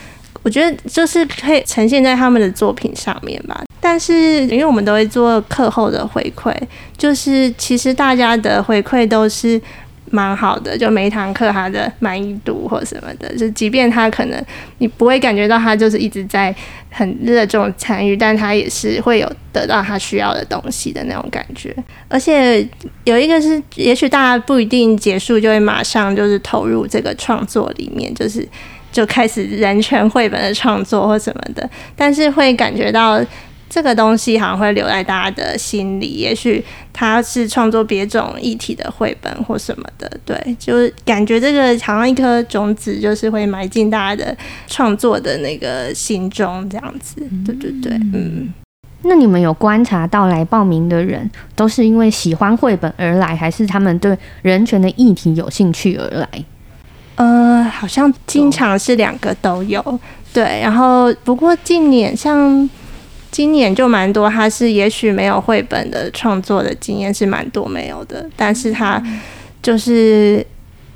[0.45, 3.65] 我觉得就是可以呈现在他们的作品上面吧。
[3.81, 6.55] 但是因为我们都会做课后的回馈，
[6.97, 9.61] 就是其实大家的回馈都是。
[10.11, 14.45] 蛮好的，就每一堂课他的满意度或什么的，就即便他可能
[14.79, 16.55] 你不会感觉到他就是一直在
[16.91, 21.75] 很热衷参与，但他也是会有得到他需要的东西的那种感觉。
[22.09, 22.67] 而且
[23.05, 28.47] 有一个是，也许大家不一定结束就会马上就是投入这个创作里面，就是
[28.91, 33.25] 就开始人权绘本的创作或什么的，但是会感觉到。
[33.71, 44.35] 这个东西好像会留在大家的心里，也许他是创作别种议题的绘本或什么的，对，就是感觉这个好像一颗种子，就是会埋进大家的
[44.67, 48.53] 创作的那个心中，这样子，对对对，嗯。
[49.03, 56.27] 那你们有观察到来报名的人都是因为喜欢绘本而来，还是他们对人权的议题有兴趣而来？
[57.17, 60.01] 呃，好像经常是两个都有，
[60.33, 60.61] 对。
[60.63, 62.69] 然后不过近年像。
[63.31, 69.03] 今年就蛮多，他是也许没有绘本的创作的经验是蛮多没有的，但是他
[69.63, 70.45] 就是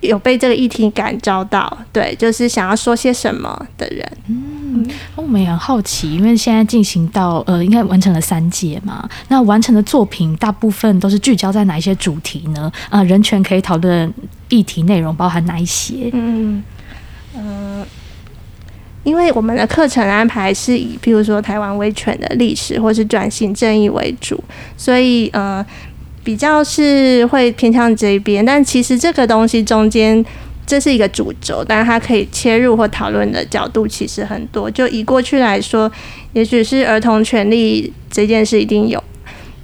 [0.00, 4.04] 有被这个议题感召到，对，就是想要说些什么的人。
[4.26, 12.72] 嗯，我们也很好奇，因为现在进行到呃，应该完成了三届嘛，那完成的作品大部分都是聚焦在哪一些主题呢？
[12.88, 14.12] 啊、呃，人权可以讨论
[14.48, 16.10] 议题内容包含哪一些？
[16.12, 16.64] 嗯
[17.36, 17.80] 嗯。
[17.80, 17.86] 呃
[19.04, 24.42] 因为我们的课程安排是以，譬如说台湾威权的历史或是转型正义为主，
[24.76, 25.64] 所以呃
[26.22, 28.44] 比较是会偏向这一边。
[28.44, 30.24] 但其实这个东西中间
[30.64, 34.70] 这是一个主轴，但是它可以切入或讨论的角度其实很多。
[34.70, 35.90] 就以过去来说，
[36.32, 39.02] 也许是儿童权利这件事一定有。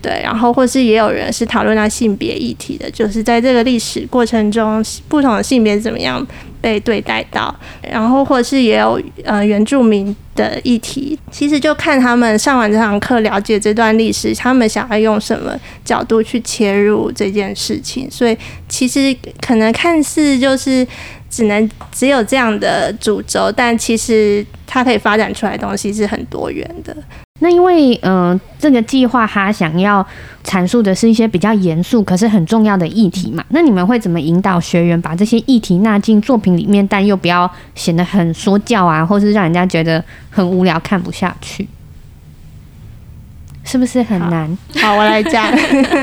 [0.01, 6.25] 对，然后或是也有人是讨论到性别议题的，就是在这个历史过程中，不同的性别怎么样
[6.61, 18.37] 被对待到，然后或是也有呃原住民的议题，其实就看他们上完这堂课，了解这段历史，他们想要用什么角度去切入这件事情，所以
[18.69, 20.87] 其实可能看似就是
[21.29, 26.97] 只能只有这样的主轴，但其实它可以发展出来的东西是很多元的。
[27.41, 30.05] 那因为，嗯、呃，这个计划它想要
[30.45, 33.45] 阐述的是一些比较严肃可是很重要的议题嘛。
[33.51, 41.69] 那你们会怎么引导学员把这些议题纳进作品里面，但又不要显得很说教啊，或是让人家觉得很无聊看不下去？
[43.63, 44.59] 是不是很难？
[44.81, 45.47] 好，好，我来讲。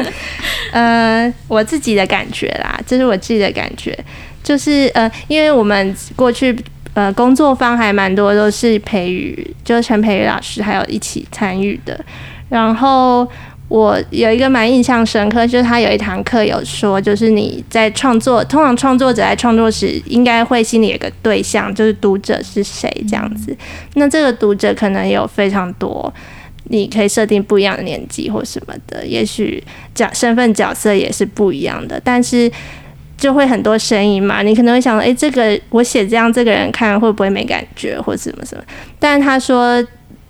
[0.72, 3.98] 呃，我自己的感觉啦，这是我自己的感觉，
[4.42, 6.56] 就是呃，因为我们过去。
[6.96, 12.00] 呃，工作方还蛮多，都是培育，就是陈培宇老师还有一起参与的。
[12.48, 13.28] 然后
[13.68, 23.54] 我有一个蛮印象深刻，就是他有一堂课有说，就是你在创作，通常创作者在创作时，应该会心里有个对象，就是读者是谁这样子。
[23.96, 26.14] 那这个读者可能有非常多，
[26.70, 29.62] 你可以设定不一样的年纪或什么的，也许
[29.94, 32.50] 角身份角色也是不一样的，但是。
[33.18, 38.64] 就会很多声音嘛，你可能会想，哎，这个我写这样，这个人看会不会没感觉，或什么什么？
[39.00, 39.84] 但他说，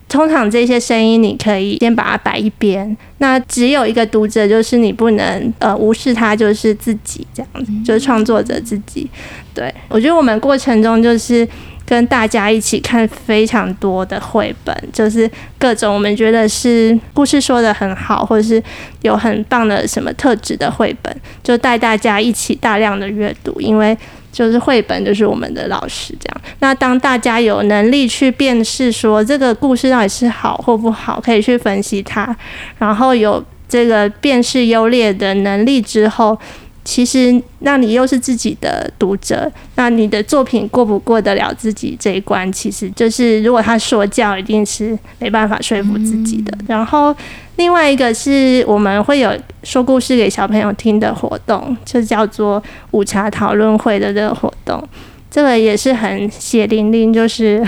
[0.08, 9.10] 通常这些声音你可以先把它摆一边，那只有一个读者，就是你不能呃无视他，就是自己这样子，就是创作者自己。
[9.54, 11.48] 对，我觉得我们过程中就是。
[11.86, 18.62] 跟大家一起看非常多的绘本，就是各种我们觉得是故事说得很好，或者是
[19.04, 23.62] 有很棒的什么特质的绘本，就带大家一起大量的阅读。
[23.62, 23.96] 因为
[24.32, 26.42] 就是绘本就是我们的老师这样。
[26.60, 32.36] 那当大家有能力去辨识说这个故事到底是好或不好，可以去分析它，
[32.80, 36.38] 然后有这个辨识优劣的能力之后。
[36.86, 42.50] 其实，那你又是自己的读者，那你的作品过不过得了自己这一关？
[42.54, 46.56] 其实就是，如果他说教，一定是没办法说服自己的。
[46.68, 47.14] 然后，
[47.56, 54.88] 另外一个是我们会有说故事给小朋友听的活动，就叫做午茶讨论会的这个活动，
[55.32, 57.68] 这个也是很血淋淋，就是。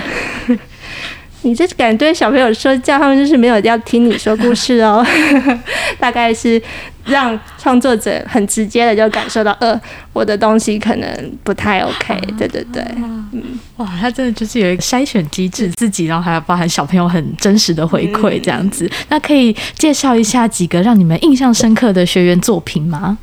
[1.42, 5.04] 你这敢对小朋友说教，他们就是没有要听你说故事哦。
[6.00, 6.60] 大概是
[7.06, 9.80] 让创作者很直接的就感受到，呃，
[10.12, 12.20] 我的东西可能不太 OK。
[12.36, 18.84] 对对对，嗯，哇，他真的就是有一个筛选机制，自己，然后还要包含小朋友很真实的回馈这样子。
[18.86, 23.16] 嗯、那可以介绍一下几个让你们印象深刻的学员作品吗？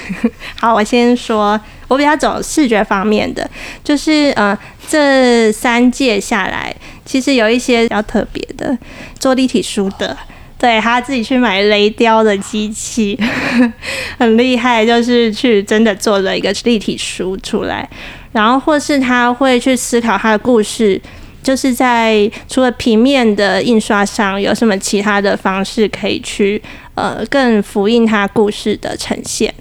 [0.60, 3.48] 好，我先说，我比较走视觉方面的，
[3.84, 4.56] 就是呃，
[4.88, 6.74] 这三届下来，
[7.04, 8.76] 其实有一些比较特别的，
[9.18, 10.16] 做立体书的，
[10.58, 13.18] 对，他自己去买雷雕的机器，
[14.18, 17.88] 很厉害，就是去真的做了一个立体书出来，
[18.32, 21.00] 然后或是他会去思考他的故事，
[21.42, 26.62] 就是在除了平面的印刷上，有什么其他的方式可以去
[26.94, 29.52] 呃更符应他故事的呈现。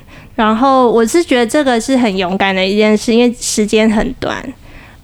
[0.41, 4.43] 然后我是觉得这个是很勇敢的一件事，因为时间很短，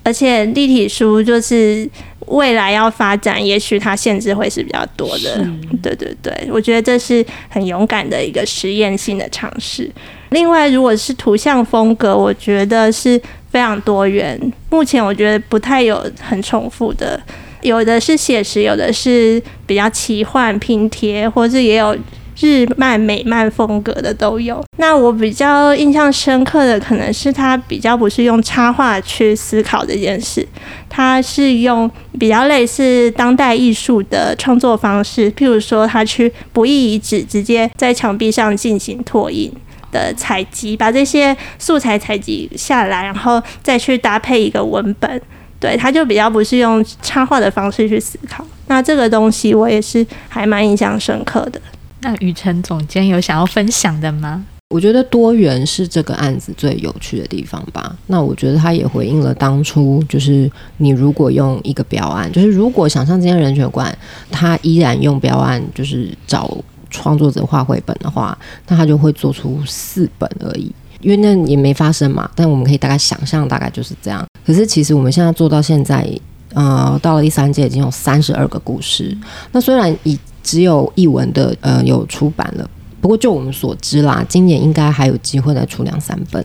[0.02, 1.88] 而且立体书就是
[2.26, 5.48] 未来要发展，也许它限制会是比较多的。
[5.84, 9.88] 对对对，我觉得这是很勇敢的一个实验性的尝试。
[10.30, 13.22] 另外，如果是图像风格，我觉得是
[13.52, 14.42] 非常多元。
[14.72, 17.22] 目前我觉得不太有很重复的，
[17.62, 21.96] 有的是写实，有的是比较奇幻拼贴，或是也有。
[22.40, 24.64] 日漫、美漫风格的都有。
[24.78, 30.48] 那我比较印象深刻的，可能是他比较不是用插画去思考这件事，
[30.88, 39.52] 他是用比较类似当代艺术的创作方式，譬如说他去不易遗址，直接在墙壁上进行拓印
[39.92, 45.22] 的采集，把这些素材采集下来，然后再去搭配一个文本。
[45.60, 48.46] 对，他就比较不是用插画的方式去思考。
[48.68, 51.60] 那这个东西我也是还蛮印象深刻的。
[52.08, 54.46] 那雨辰总监有想要分享的吗？
[54.70, 57.94] 我觉得多元是这个案子最有趣的地方吧。
[58.08, 63.94] 那我觉得他也回应了当初，就是你如果用一个标案，就是如果想象今天人权馆，
[64.32, 66.58] 他依然用标案，就是找
[66.90, 68.38] 创作者画绘本的话，
[68.70, 72.30] 那他就会做出四本而已，因为那也没发生嘛。
[72.34, 74.26] 但我们可以大概想象，大概就是这样。
[74.46, 76.10] 可是其实我们现在做到现在，
[76.54, 79.16] 呃，到了第三届已经有三十二个故事。
[79.52, 82.70] 那虽然以只有译文的，呃，有出版了。
[83.02, 86.44] 不过就我们所知啦，今年应该还有机会再出两三本，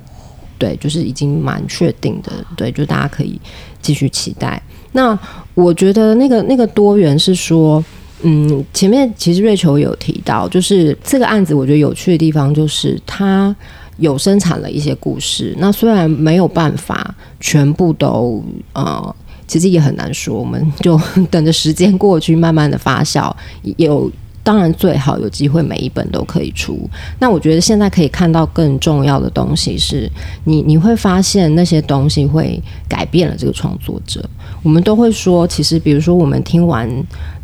[0.58, 3.40] 对，就是已经蛮确定的，对，就大家可以
[3.80, 4.60] 继续期待。
[4.90, 5.16] 那
[5.54, 7.82] 我觉得那个那个多元是说，
[8.22, 13.54] 嗯，前面其实瑞秋有提到，就是这个案子我觉得有趣的地方就是它
[13.98, 19.14] 有生产了一些故事，那虽然没有办法全部都呃。
[19.46, 20.98] 其实也很难说，我们就
[21.30, 23.34] 等着时间过去，慢慢的发酵。
[23.76, 24.10] 有
[24.44, 26.88] 当然最好有机会每一本都可以出。
[27.20, 30.10] 那我觉得现在可以看到更重要的东西是，
[30.44, 34.28] 你你会发现那些东西会改变了这个创作者。
[34.62, 36.88] 我们都会说，其实比如说我们听完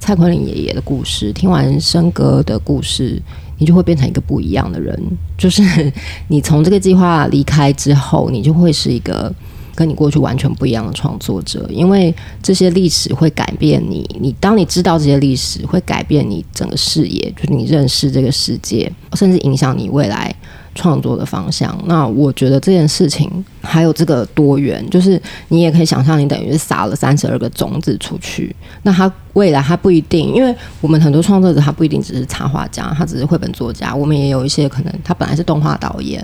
[0.00, 3.22] 蔡坤林爷爷的故事，听完笙歌的故事，
[3.58, 5.00] 你就会变成一个不一样的人。
[5.36, 5.92] 就是
[6.26, 9.32] 你从这个计划离开之后，你就会是一个。
[9.78, 12.12] 跟你过去完全不一样的创作者，因为
[12.42, 14.04] 这些历史会改变你。
[14.20, 20.34] 你当你知道这些历史，会改变你整个视野，就是你认识这个世界，甚至影响你未来
[20.74, 21.80] 创作的方向。
[21.86, 28.54] 那我觉得这件事情还有这个多元，就是你也可以想象，你等于撒了三十二个种子出去。
[28.82, 33.94] 那他未来他不一定，因为我们很多创作者他不一定只是插画家，他只是绘本作家。
[33.94, 36.20] 我们也有一些可能他本来是动画导演。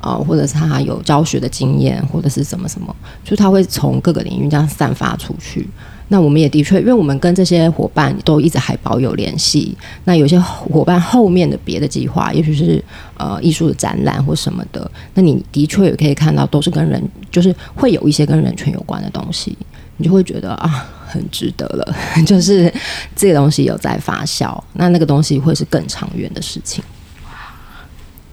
[0.00, 5.68] 啊，或者是他有教学的经验，或者是什么什么，就他会从各个领域这样散发出去。
[6.10, 9.76] 那我们也的确，因为我们跟这些伙伴都一直还保有联系。
[10.04, 12.82] 那有些伙伴后面的别的计划，也许是
[13.18, 19.54] 呃艺术的展览或什么的，那你的确也可以看到，都是跟人，就是会有一些跟人权有关的东西，
[19.98, 22.72] 你就会觉得啊，很值得了， 就是
[23.14, 26.82] 这个东西有在发酵，那那个东西会是更长远的事情。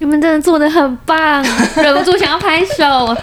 [0.06, 1.44] 你们真的做的很棒，
[1.82, 3.18] 忍不住想要拍手。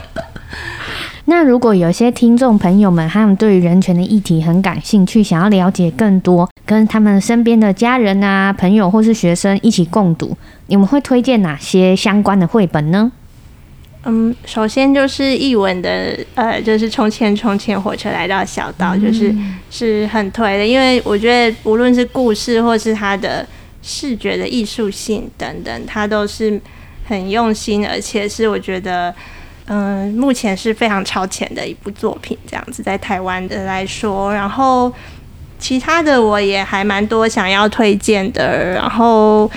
[1.27, 10.37] 那如果有些听众朋友们，他们对于人权的议题很感兴趣，想要了解更多，跟他们身边的家人啊、朋友或是学生一起共读，
[10.67, 13.13] 你们会推荐哪些相关的绘本呢？
[14.05, 19.33] 嗯，首先就是译文的，呃，就是从前从前火车来到小岛，就是
[19.71, 23.47] 是很推的，因为我觉得无论是故事或是它的
[23.81, 26.61] 视觉的艺术性等等，它都是
[27.13, 29.15] 很用心，而且是我觉得，
[29.67, 34.93] 嗯、呃，目前是非常超前的一部作品，这样子在台湾的来说，然后
[35.59, 39.51] 其他的我也还蛮多想要推荐的，然后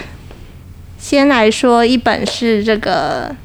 [0.97, 3.35] 先来说一本是这个。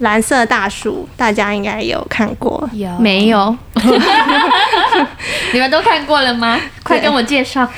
[0.00, 3.54] 蓝色大叔，大家应该有看过，有没有？
[5.52, 6.58] 你们都看过了吗？
[6.82, 7.70] 快跟我介绍。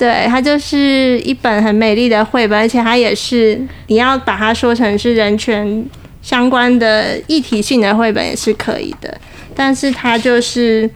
[0.00, 5.84] 对，它就是一本很美丽的绘本，而且它也是你要把它说成是人权
[6.22, 9.20] 相关的议题性的绘本也是可以的，
[9.54, 10.88] 但是它就是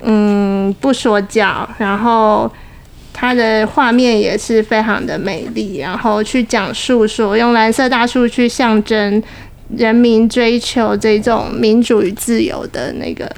[0.00, 2.50] 嗯不说教，然后
[3.12, 9.22] 它的画面也是非常的美丽，然后去讲述说用蓝色大树去象征。
[9.76, 13.30] 人民追求这种民主与自由的那个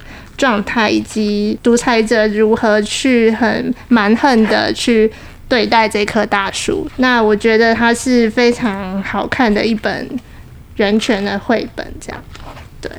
[0.43, 5.09] 状态，以及独裁者如何去很蛮横的去
[5.49, 6.85] 对待这棵大树。
[6.97, 10.09] 那我觉得它是非常好看的一本
[10.75, 12.21] 人权的绘本，这样
[12.81, 12.91] 对，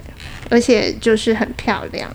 [0.49, 2.09] 而且就是很漂亮。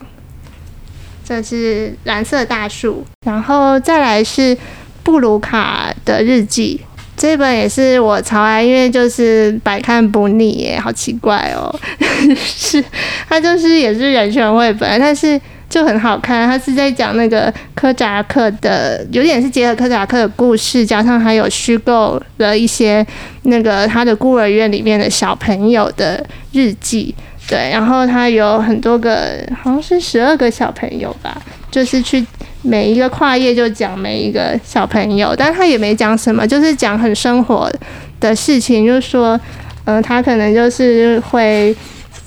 [1.22, 4.56] 这是蓝色大树，然后再来是
[5.02, 6.80] 布鲁卡的日记。
[7.18, 11.68] 这本也是我超爱，因为就是百看不腻耶，好奇怪哦。
[12.36, 12.82] 是，
[13.28, 15.38] 它就是也是人权绘本，但是
[15.68, 16.46] 就很好看。
[16.46, 23.04] 它是在讲那个柯扎克的，有点是结合柯扎克的故事，加上还有虚构了一些
[23.42, 27.12] 那个他的孤儿院里面的小朋友的日记。
[27.48, 31.36] 对，然后他有很多个，好像是十二个小朋友吧，
[31.68, 32.24] 就是去。
[32.68, 37.72] 每一个跨页就讲每一个小朋友，但他也没讲什么，就是讲很生活
[38.20, 39.40] 的事情，就是说，
[39.86, 41.74] 嗯、他可能就是会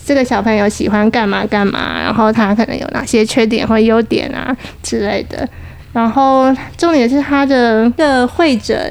[0.03, 5.47] 这个小朋友喜欢干嘛干嘛，然后他可能有哪些缺点或优点啊之类的。
[5.93, 8.89] 然后重点是他的的绘者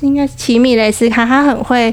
[0.00, 1.92] 应该是奇米雷斯卡，他很会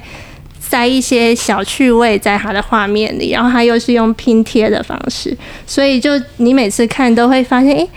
[0.59, 5.35] 塞一些小趣味在他的画面里，然后他又是用拼贴的方式，
[5.67, 7.89] 所以就你每次看都会发现，诶。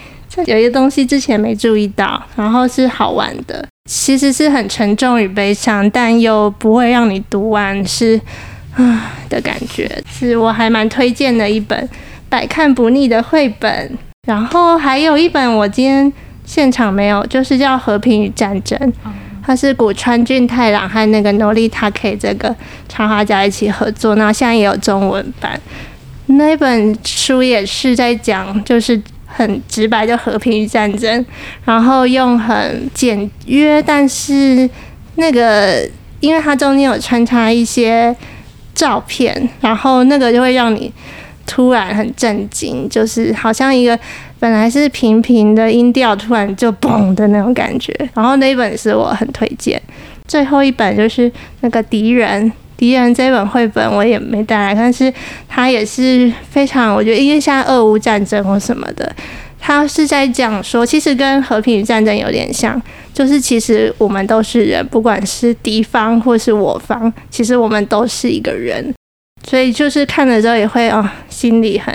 [0.45, 8.21] 有一个东西之前没注意到，然后是好玩的，其实是很沉重与悲伤，但又不会让你读完是
[8.75, 11.89] 啊 的感觉，是我还蛮推荐的一本
[12.29, 13.99] 百看不腻的绘本。
[14.29, 16.13] 然后还有一本我今天
[16.45, 18.79] 现场没有，就是叫《和平与战争》，
[19.45, 22.55] 它是古川俊太郎和那个 Noritake 这个
[22.89, 25.61] 插画家一起合作，那现在也有中文版。
[26.27, 29.01] 那本书也是在讲，就是。
[29.37, 31.25] 很直白，就和平与战争，
[31.67, 34.69] 然后用很简约，但是
[35.17, 35.87] 那个，
[36.21, 38.17] 因为它中间有穿插一些
[38.75, 40.91] 照片，然后那个就会让你
[41.47, 43.99] 突然很震惊，就是好像一个
[44.41, 47.95] 本来是平平的音调，突然就嘣的那种感觉。
[48.15, 49.79] 然后那本是我很推荐，
[50.27, 51.31] 最后一本就是
[51.61, 52.51] 那个敌人。
[52.77, 55.13] 敌人这本绘本我也没带来，但是
[55.49, 59.11] 它也是非常，我觉得因为现在俄乌战争或什么的，
[59.59, 62.81] 它是在讲说，其实跟和平与战争有点像，
[63.15, 68.95] 就是其实我们都是人，不管是敌方或是我方，其实我们都是一个人，
[69.49, 71.95] 所以就是看了之后也会哦，心里很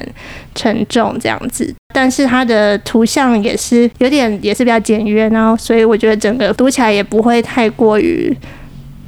[0.55, 1.71] 沉重这样子。
[1.93, 8.35] 但是它的图像也是有点也是比较简约，然后所以我觉得整个读起来也不会太过于。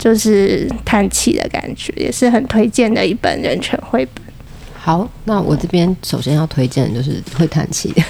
[0.03, 4.21] 就是叹气的感觉，也是很推荐的一本人权绘本。
[4.73, 8.03] 好，那我这边首先要推荐的就是会叹气的，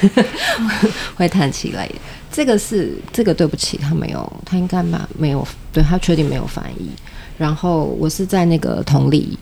[1.13, 1.95] 会叹气类的。
[2.31, 6.89] 这个是这个，对不起，他没有，他应该吧没有，对他确定没有翻译。
[7.37, 9.37] 然后我是在那个同里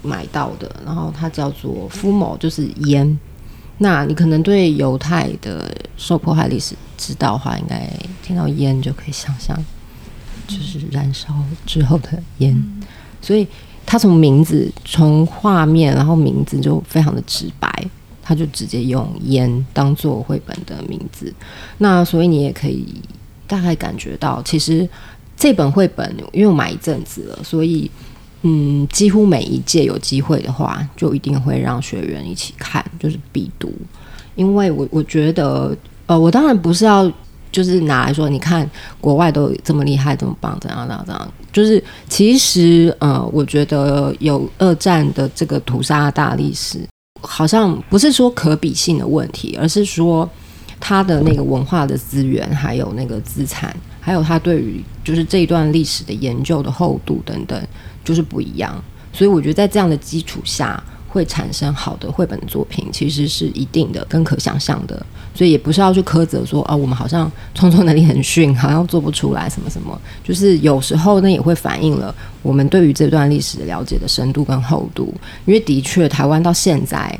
[0.00, 3.18] 买到的，然后它叫做夫某，就是烟。
[3.78, 7.90] 那你可能对犹太的受迫害历史知道的话，应该
[8.22, 9.56] 听到烟就可以想象。
[10.48, 11.28] 就是燃烧
[11.66, 12.82] 之后的烟，嗯，
[13.20, 13.46] 所以
[13.84, 17.70] 他从名字、从画面，然后名字就非常的直白，
[18.22, 21.30] 他就直接用烟当做绘本的名字。
[21.76, 22.86] 那所以你也可以
[23.46, 24.88] 大概感觉到，其实
[25.36, 27.90] 这本绘本因为我买一阵子了，所以
[28.40, 33.70] 嗯，几乎每一届有机会的话，就一定会让学员一起看，就是必读。
[34.34, 35.76] 因为我我觉得，
[36.06, 37.12] 呃，我当然不是要。
[37.50, 38.68] 就是拿来说，你看
[39.00, 41.32] 国外都这么厉害，这么棒，怎样怎样怎样？
[41.52, 46.78] 就是其实，呃，我觉得有二战的这个屠杀大历史，
[47.22, 50.28] 好像不是说可比性的问题，而是说
[50.78, 57.60] 它的那个文化的资源，还有那个资产，还有它对于就是这一段历史的研究的厚度等等，
[58.04, 58.80] 就是不一样。
[59.12, 65.04] 所以我觉得在这样的基础下，会产生好的绘本作品，其实是一定的，跟可想象的。
[65.34, 69.98] 所以也不是要去苛责说啊，我们好像创作能力很逊，好像做不出来什么什么。
[70.24, 75.14] 就是有时候呢，也会反映了我们对于这段历史的了解的深度跟厚度。
[75.46, 77.16] 因为的确，台湾到现在，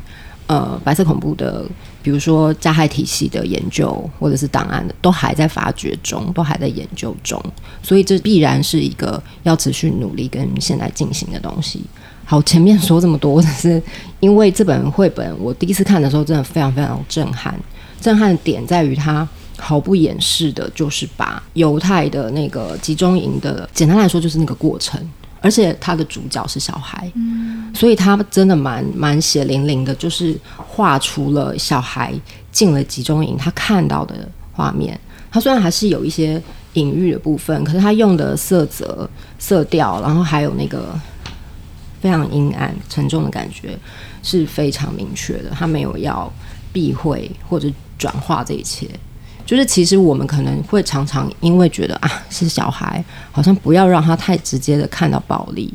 [0.48, 1.64] 呃，白色恐怖的，
[2.02, 7.40] 比如说加害体系的研究或者是档案的，都还在发掘中，都还在研究中。
[7.82, 11.84] 所以这必然是一个要持续努力跟现在进行的东西。
[12.30, 13.82] 好，前面说这么多， 我只是
[14.20, 17.58] 因为这本绘本，我第一次看的时候，真的非常非常震撼。
[18.02, 19.26] 震撼的点在于，它
[19.56, 25.00] 毫不掩饰的，就是把犹太的那个集中营的，简单来说，就是那个过程。
[25.40, 32.12] 而且它的主角是小孩，嗯，所以他真的蛮蛮血淋淋的，就是画出了小孩
[32.52, 35.00] 进了集中营他看到的画面。
[35.30, 36.42] 他虽然还是有一些
[36.74, 39.08] 隐喻的部分，可是他用的色泽、
[39.38, 40.94] 色调，然后还有那个。
[42.00, 43.78] 非常阴暗、沉重的感觉
[44.22, 45.50] 是非常明确的。
[45.50, 46.32] 他没有要
[46.72, 48.88] 避讳或者转化这一切，
[49.44, 55.72] 就是其实我们可能会常常因为觉得啊是小孩，好像不要让他太直接的看到暴力，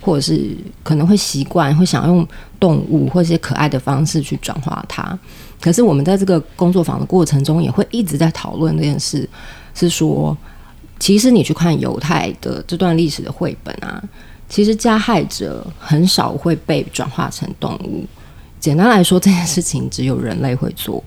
[0.00, 2.26] 或者是可能会习惯会想用
[2.60, 5.18] 动物或一些可爱的方式去转化它。
[5.60, 9.28] 可是我们在这个工作坊的过程中，也会一直在讨论这件事，
[9.74, 10.36] 是说
[10.98, 14.02] 其实你去看犹太的这段历史的绘本啊。
[14.48, 18.04] 其实加害者很少会被转化成动物。
[18.58, 21.02] 简单来说，这件事情只有人类会做，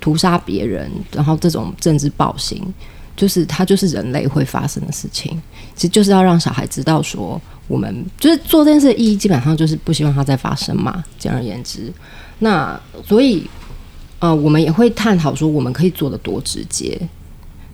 [0.00, 2.62] 屠杀别人，然后这种政治暴行，
[3.14, 5.40] 就是它就是人类会发生的事情。
[5.74, 11.04] 其实就是要让小孩知道说，我们就是做这件事的意义，基本上就是不希望它再发生嘛。
[11.18, 11.92] 简而言之，
[12.38, 13.48] 那所以
[14.18, 16.98] 呃，我们也会探讨说，我们可以做的多直接，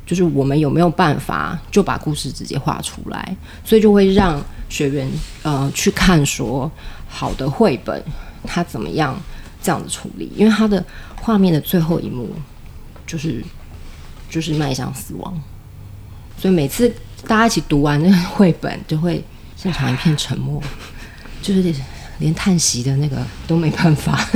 [0.06, 4.42] 就是我们有没有办法就把故事直接画出来，所以就会让。
[4.72, 5.06] 学员
[5.42, 6.72] 呃去看说
[7.06, 8.02] 好的绘本，
[8.46, 9.14] 他怎么样
[9.62, 10.32] 这样子处理？
[10.34, 10.82] 因为他的
[11.20, 12.26] 画面的最后一幕
[13.06, 13.44] 就是
[14.30, 15.38] 就是迈向死亡，
[16.38, 16.88] 所以每次
[17.26, 19.22] 大家一起读完那个绘本，就会
[19.56, 20.58] 现场一片沉默，
[21.42, 21.62] 就是
[22.18, 24.26] 连叹息的那个都没办法，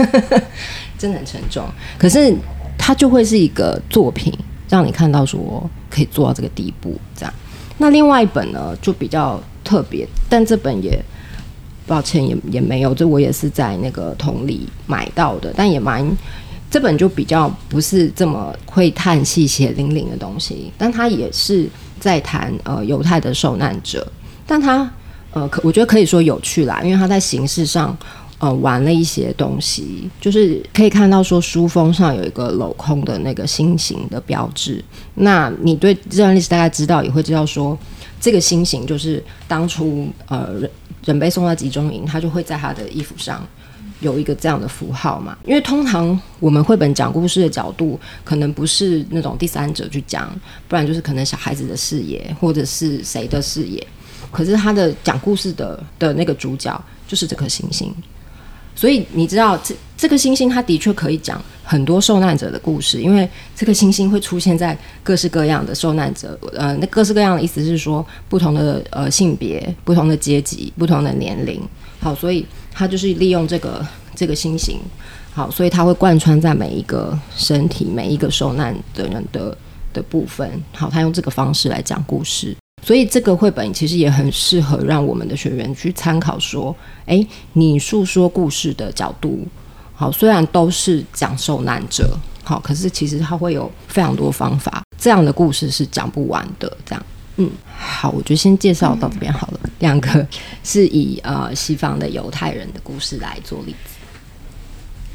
[0.98, 1.66] 真的很沉重。
[1.96, 2.36] 可是
[2.76, 4.30] 它就会是一个作品，
[4.68, 7.34] 让你看到说可以做到这个地步，这样。
[7.78, 9.40] 那另外一本呢，就比较。
[9.66, 10.96] 特别，但这本也
[11.88, 16.08] 抱歉也也没有，这我也是在那个同里买到的，但也蛮
[16.70, 24.06] 这本就比较不是这么会叹气血淋淋的东西，但他也是在谈呃犹太的受难者，
[24.46, 24.88] 但他
[25.32, 27.98] 呃可我觉得可以说有趣啦，因为他在形式上
[28.38, 34.84] 呃玩了一些东西，就是可以看到说书封上有一个镂空的那个心形的标志，
[35.14, 37.78] 那你对这段历史大概知道，也会知道说。
[38.18, 40.70] 这个心形就是当初呃人
[41.04, 43.46] 人被送到集中营，他就会在他的衣服上
[44.00, 45.36] 有一个这样的符号嘛。
[45.44, 50.34] 因为通常我们绘本讲故事的角度，可能不是那种第三者去讲，
[50.66, 53.86] 不然就是可能小孩子的视野或者是谁的视野。
[54.32, 57.94] 可是他的讲故事的的那个主角就是这颗星星。
[58.76, 71.60] 所以你知道，这这个星星它的确可以讲很多受难者的故事，因为这个星星会出现在各式各样的受难者，呃，那各式各样的意思是说不同的呃性别、不同的阶级、不同的年龄。
[72.00, 74.78] 好，所以它就是利用这个这个星星，
[75.32, 79.56] 好，所以它会贯穿在每一个身体、每一个受难的人的
[79.94, 80.48] 的部分。
[80.74, 82.54] 好，它用这个方式来讲故事。
[82.86, 86.72] 所以这个绘本其实也很适合让我们的学员去参考，说，
[87.06, 89.44] 诶，你诉说故事的角度，
[89.92, 96.76] 好，虽然都是讲受难者，好，可是其实它会有非常多方法，这样的故事是讲不完的。
[96.84, 97.06] 这样，
[97.38, 99.58] 嗯，好，我就先介绍到这边好了。
[99.80, 100.24] 两个
[100.62, 103.95] 是以呃西方的犹太人的故事来做例子。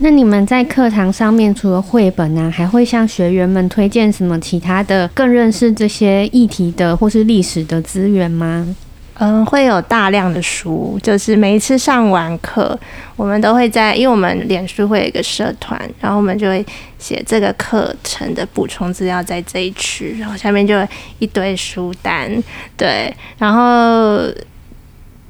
[0.03, 8.75] 那你们在课堂上面除了绘本呢、还会向学员们推荐什么其他的更认识这些议题的或是历史的资源吗？
[9.19, 12.75] 嗯，会有大量的书，就是每一次上完课，
[13.15, 16.65] 我们都会在，因为我们脸书会有一个社团，然后我们就会
[16.97, 20.75] 写这个课程的补充资料在这一区，然后下面就
[21.19, 22.27] 一堆书单，
[22.75, 24.19] 对，然后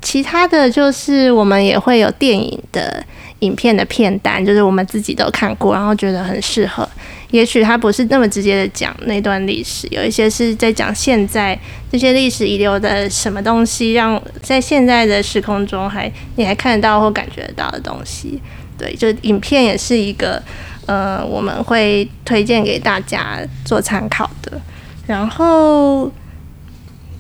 [0.01, 3.03] 其他的就是我们也会有电影的。
[3.41, 6.87] 影片的片单就是我们自己都看过，然后觉得很适合。
[7.29, 11.57] 也许它不是那么直接的讲那段历史，有一些是在讲现在
[11.89, 18.41] 这些历史遗留的什么东西，让在现在的时空中还你还看得到或感觉得到的东西。
[18.77, 20.43] 对，就影片也是一个
[20.87, 24.59] 呃，我们会推荐给大家做参考的。
[25.07, 26.11] 然后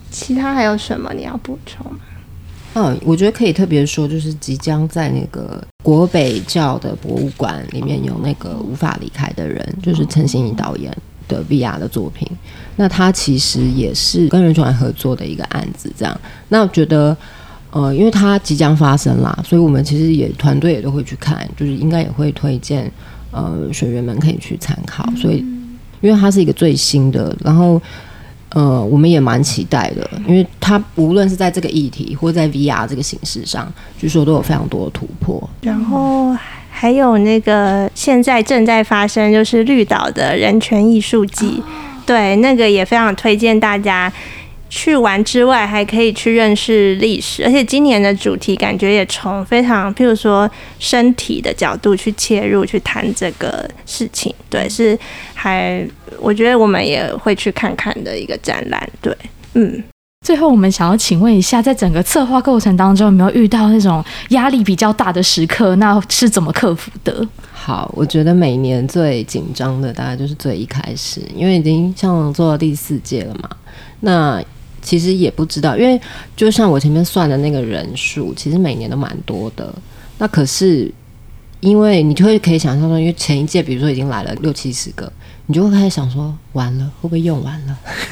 [0.09, 1.99] 其他还有什么你要补充吗？
[2.73, 10.95] 嗯，我觉得可以特别说，就是即将在那个国北教的博物馆里面有那个无法离开的人，就是陈欣怡导演
[11.27, 12.25] 的 VR 的作品。
[12.77, 16.17] 那他其实也是跟人传合作的一个案子，这样。
[16.47, 17.15] 那我觉得，
[17.71, 22.89] 呃，因为他即将发生啦，所以我们其实也团队也都会去看，就是应该也会推荐
[23.31, 25.05] 呃学员们可以去参考。
[25.17, 25.39] 所以，
[25.99, 27.81] 因为它是一个最新的，然后。
[28.53, 35.41] 呃，我们也蛮期待的，因为它无论是在这个议题，或在 VR 这个形式上，据说都有非常多的突破。
[35.61, 36.35] 然后
[36.69, 41.63] 还有那个现在正在发生，就是绿岛的人权艺术季，
[42.05, 44.11] 对，那个也非常推荐大家。
[44.73, 50.49] 去玩之外，还可以去认识历史，而且今年的主题感觉也从非常，譬如说
[50.79, 54.97] 身体的角度去切入去谈这个事情，对，是
[55.33, 55.85] 还
[56.19, 59.15] 我觉得我们也会去看看的一个展览，对，
[59.55, 59.83] 嗯。
[60.25, 65.75] 最后，我们想要请问一下，在整个策划过程当中，有没有遇到那种压力比较大的时刻？
[65.77, 67.27] 那是怎么克服的？
[67.51, 73.49] 好，我觉得每年最紧张的大概就是最一开始，因为已经像做到第四届了嘛，
[73.99, 74.41] 那。
[74.81, 75.99] 其实也不知道，因为
[76.35, 79.73] 就像我前面算的那个人数，其实每年都蛮多的。
[80.17, 80.91] 那可是，
[81.59, 85.11] 因为你就会可以想象说，因为前一届比如说已经来了六七十个，
[85.45, 87.77] 你就会开始想说，完了会不会用完了？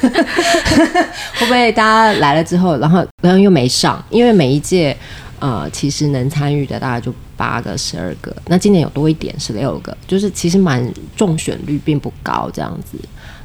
[1.34, 4.02] 会不会大家来了之后，然后然后又没上？
[4.10, 4.96] 因为每一届
[5.38, 12.98] 呃，其实能参与的大概就八个、十二个，那今年有多一点，十六个，就是其实蛮中选率并不高这样子。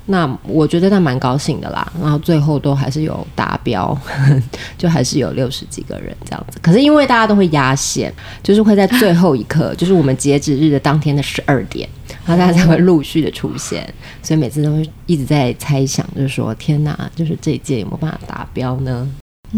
[0.08, 3.98] 那我觉得那蛮高兴的啦，然后最后都还是有达标，
[4.78, 6.60] 就还是有六十几个人这样子。
[6.62, 11.90] 可是因为大家都会压线，就是会在最后一刻，就是我们截止日的当天的十二点，
[12.26, 13.92] 然后大家才会陆续的出现，
[14.22, 19.10] 所以每次都会一直在猜想，就是说天哪，就是这一届有没有办法达标呢？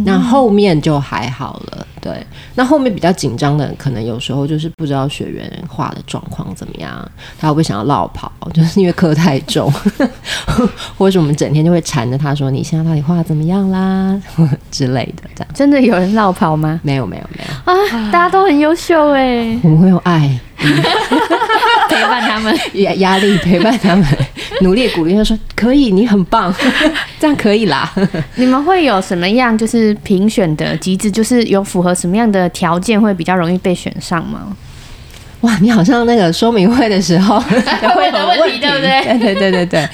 [0.06, 2.26] 那后面就还好了，对。
[2.56, 9.72] 那后面比较紧张的，可能有时候就是不知道学员画的状况怎么样，他会不会想要落跑， 就是因为课太重，
[10.98, 14.20] 或者是我们整天就会缠着他说：“你现在到底画怎么样啦？”
[14.72, 15.54] 之类的，这样。
[15.54, 16.80] 真的有人落跑吗？
[16.84, 18.12] 没有，没有，没有啊！
[18.12, 20.40] 大家都很优秀哎，我们会有爱。
[21.90, 24.06] 陪伴他们，压压力陪伴他们，
[24.62, 26.54] 努力鼓励他说可以，你很棒，
[27.20, 27.92] 这样可以啦。
[28.36, 31.10] 你们会有什么样就是评选的机制？
[31.10, 34.56] 就是有符合什么样的条件会比较容易被选上吗？
[35.42, 37.40] 哇，你好像那个说明会的时候
[37.96, 39.20] 会有问题，对不对？
[39.20, 39.90] 对对对对对。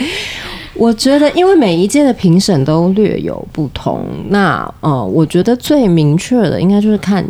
[0.73, 7.23] 我觉得，因为每一届的评审都略有不同，那呃，我觉得最明确的应该就是看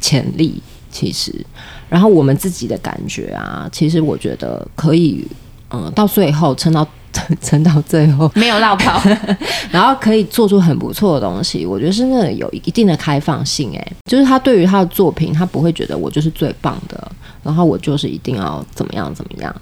[0.00, 0.60] 潜力，
[0.90, 1.32] 其实。
[1.88, 5.26] 然后我们自己的感觉啊，其实我觉得可以，
[5.70, 6.86] 嗯，到最后撑到
[7.40, 9.00] 撑到最后 没有落跑，
[9.70, 11.64] 然后可以做出很不错的东西。
[11.64, 17.12] 我觉得是那个有一定的开放性，诶，就是他对于他的作品，他不会觉得我就是最棒的，
[17.42, 19.54] 然后我就是一定要怎么样怎么样。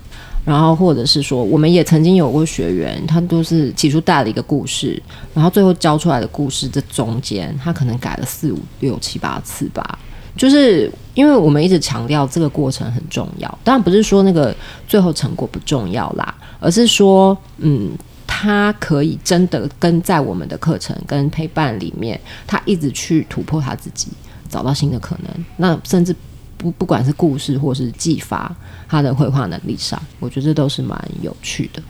[0.45, 5.03] 然后或者是说，我们也曾经有过学员，他都是起初带了一个故事，
[5.33, 9.99] 然后最后教出来的故事这中间，他可能改了四五六七八次吧。
[10.37, 14.55] 就是因为我们一直强调这个过程很重要，当然不是说那个
[14.89, 17.91] 最后成果不重要啦，而是说，嗯，
[18.27, 24.09] 他可以真的跟在我们的课程跟陪伴里面，他一直去突破他自己，
[24.49, 25.45] 找到新的可能。
[25.57, 26.15] 那甚至
[26.57, 28.55] 不不管是故事或是技法，
[28.89, 31.83] 他的绘画能力上，我觉得这都是蛮有趣的。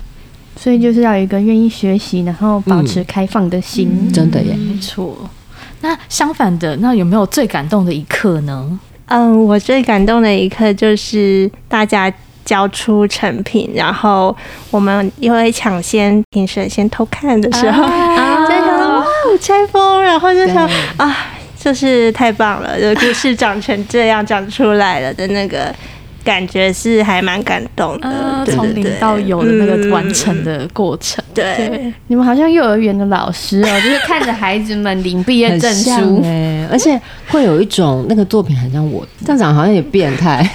[0.57, 5.17] 所以就是要有一个愿意学习，然后保持开放的心，嗯、真的耶，没错。
[5.85, 8.81] 那相反的，那有没有最感动的一刻呢？
[9.09, 12.11] 嗯，我最感动的一刻就是大家
[12.43, 14.35] 交出成品，然后
[14.71, 19.05] 我们因为抢先评审先偷看的时候，啊、就想哇，
[19.39, 20.67] 拆封，然后就想
[20.97, 21.15] 啊，
[21.59, 25.75] 就是太棒了，就故事长成这样长出来了的那个。
[26.25, 31.23] 感觉是还蛮感动的，从、呃、零到有的那个完成的过程。
[31.35, 40.49] 嗯、对，对，你们好像幼儿园的老师哦， 就是看着孩子们领毕业证书，哎，而且会有一种那个作品很像我，这样讲好像也变态，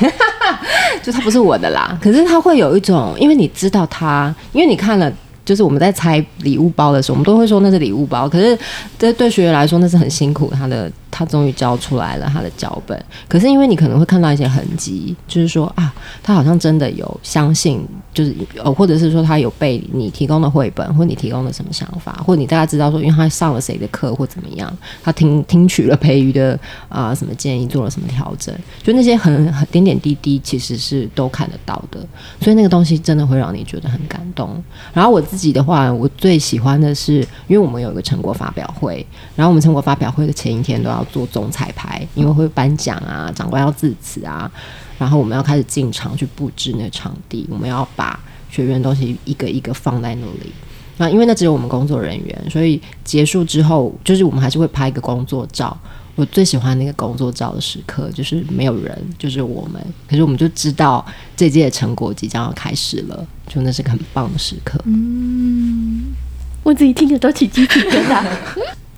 [1.04, 1.98] 就他不是我的啦。
[2.02, 5.12] 可是他会有一种，因为你知道他，因为你看了。
[5.46, 8.30] 就是我们在拆礼物包的时候，我们都会说那是礼物包。
[8.30, 8.56] 可是
[9.00, 10.54] 这对学员来说，那是很辛苦。
[10.56, 13.02] 他的他终于交出来了他的脚本。
[13.30, 28.54] 可是因为你可能会看到一些痕迹，就是说啊，他好像真的有相信，就是呃，或者是说他有被你提供的绘本，或你提供的什么想法，或你大家知道说，因为他上了谁的课或怎么样，他听听取了培瑜的啊、什么建议，做了什么调整，
[28.84, 32.00] 就那些很很点点滴滴，其实是都看得到的。
[32.42, 34.62] 所以那个东西真的会让你觉得很感动。
[34.94, 35.24] 然后我。
[35.30, 39.06] 自己的话，我最喜欢的是，因为我们有一个成果发表会，
[39.36, 44.52] 然后我们成果发表会的前一天都要要做总彩排，因为会颁奖啊，长官要致辞啊，
[44.98, 48.20] 然后我们要开始进场去布置那个场地，我们要把
[48.50, 50.52] 学员东西一个一个放在那里。
[50.98, 55.76] 那因为那只有我们工作人员，所以结束之后，就是我们还是会拍一个工作照。
[56.16, 59.82] 我最喜欢那个工作照的时刻，就是没有人，就是我们。
[60.10, 61.06] 可是我们就知道
[61.38, 64.78] 这届的成果即将要开始了，就那是个很棒的时刻。
[64.84, 66.08] 嗯，
[66.62, 68.26] 我自己听着都起鸡皮疙瘩。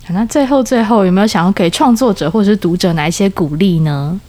[0.08, 4.20] 那最后最后有没有想要给创作者或者是读者哪一些鼓励呢？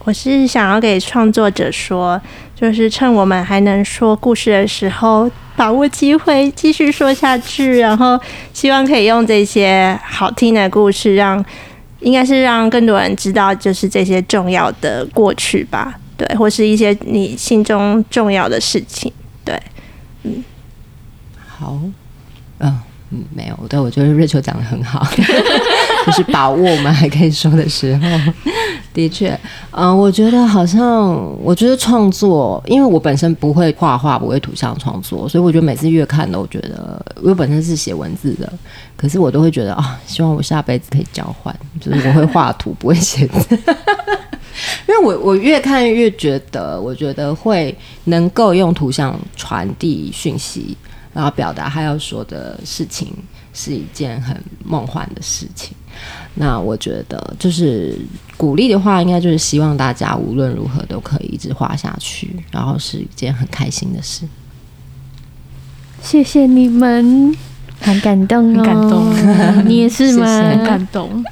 [0.00, 2.20] 我是想要给创作者说，
[2.54, 8.18] 就是趁我们还能说故事的时候，把握机会继续说下去，然后
[8.52, 11.44] 希望可以用这些好听的故事让。
[12.00, 19.12] 应该是让更多人知道，就是这些重要的过去吧，对，或是一些你心中重要的事情，
[19.44, 19.60] 对，
[20.22, 20.44] 嗯，
[21.48, 21.76] 好，
[22.58, 22.78] 嗯。
[23.10, 25.06] 嗯，没有，对，我觉得瑞秋讲的很好，
[26.06, 28.32] 就是把握我们还可以说的时候。
[28.92, 29.38] 的确，
[29.70, 38.52] 嗯，我觉得好像，我觉得创作，因为我本身不会画画，不会图像创作，所以我觉得每次越看都觉得，我本身是写文字的，
[38.96, 43.56] 可是我都会觉得啊，希望我下辈子可以交换，就是我会画图，不会写字，
[44.88, 50.76] 因为我我越看越觉得，我觉得会能够用图像传递讯息。
[51.18, 53.12] 然后表达他要说的事情
[53.52, 55.76] 是一件很梦幻的事情。
[56.32, 57.98] 那我觉得就是
[58.36, 64.28] 鼓励的话，应该就是希望大家无论如何都可以一直画下去，然后是一件很开心的事。
[66.00, 67.36] 谢谢你们。
[67.80, 69.12] 很感动哦，很感动，
[69.66, 70.26] 你也是吗？
[70.26, 71.24] 谢谢，很感动。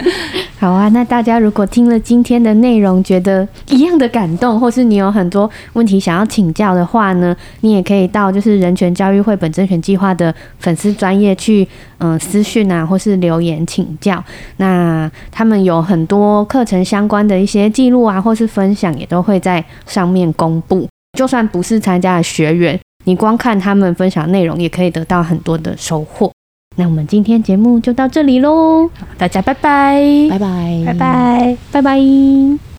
[0.58, 11.66] 好啊，那大家如果听了今天的内容，觉得一样的感动，或是你有很多问题想要请教的话呢，你也可以到就是人权教育绘本甄选计划的粉丝专业去，
[11.98, 14.22] 嗯、呃，私讯啊，或是留言请教。
[14.56, 20.88] 那他们有很多课程相关的一些记录啊，或是分享，也都会在上面公布。
[21.18, 26.30] 就算不是参加的学员，你光看他们分享内容，也可以得到很多的收获。
[26.76, 32.75] 那我们今天节目就到这里喽，大家拜拜，拜拜，拜拜，拜拜。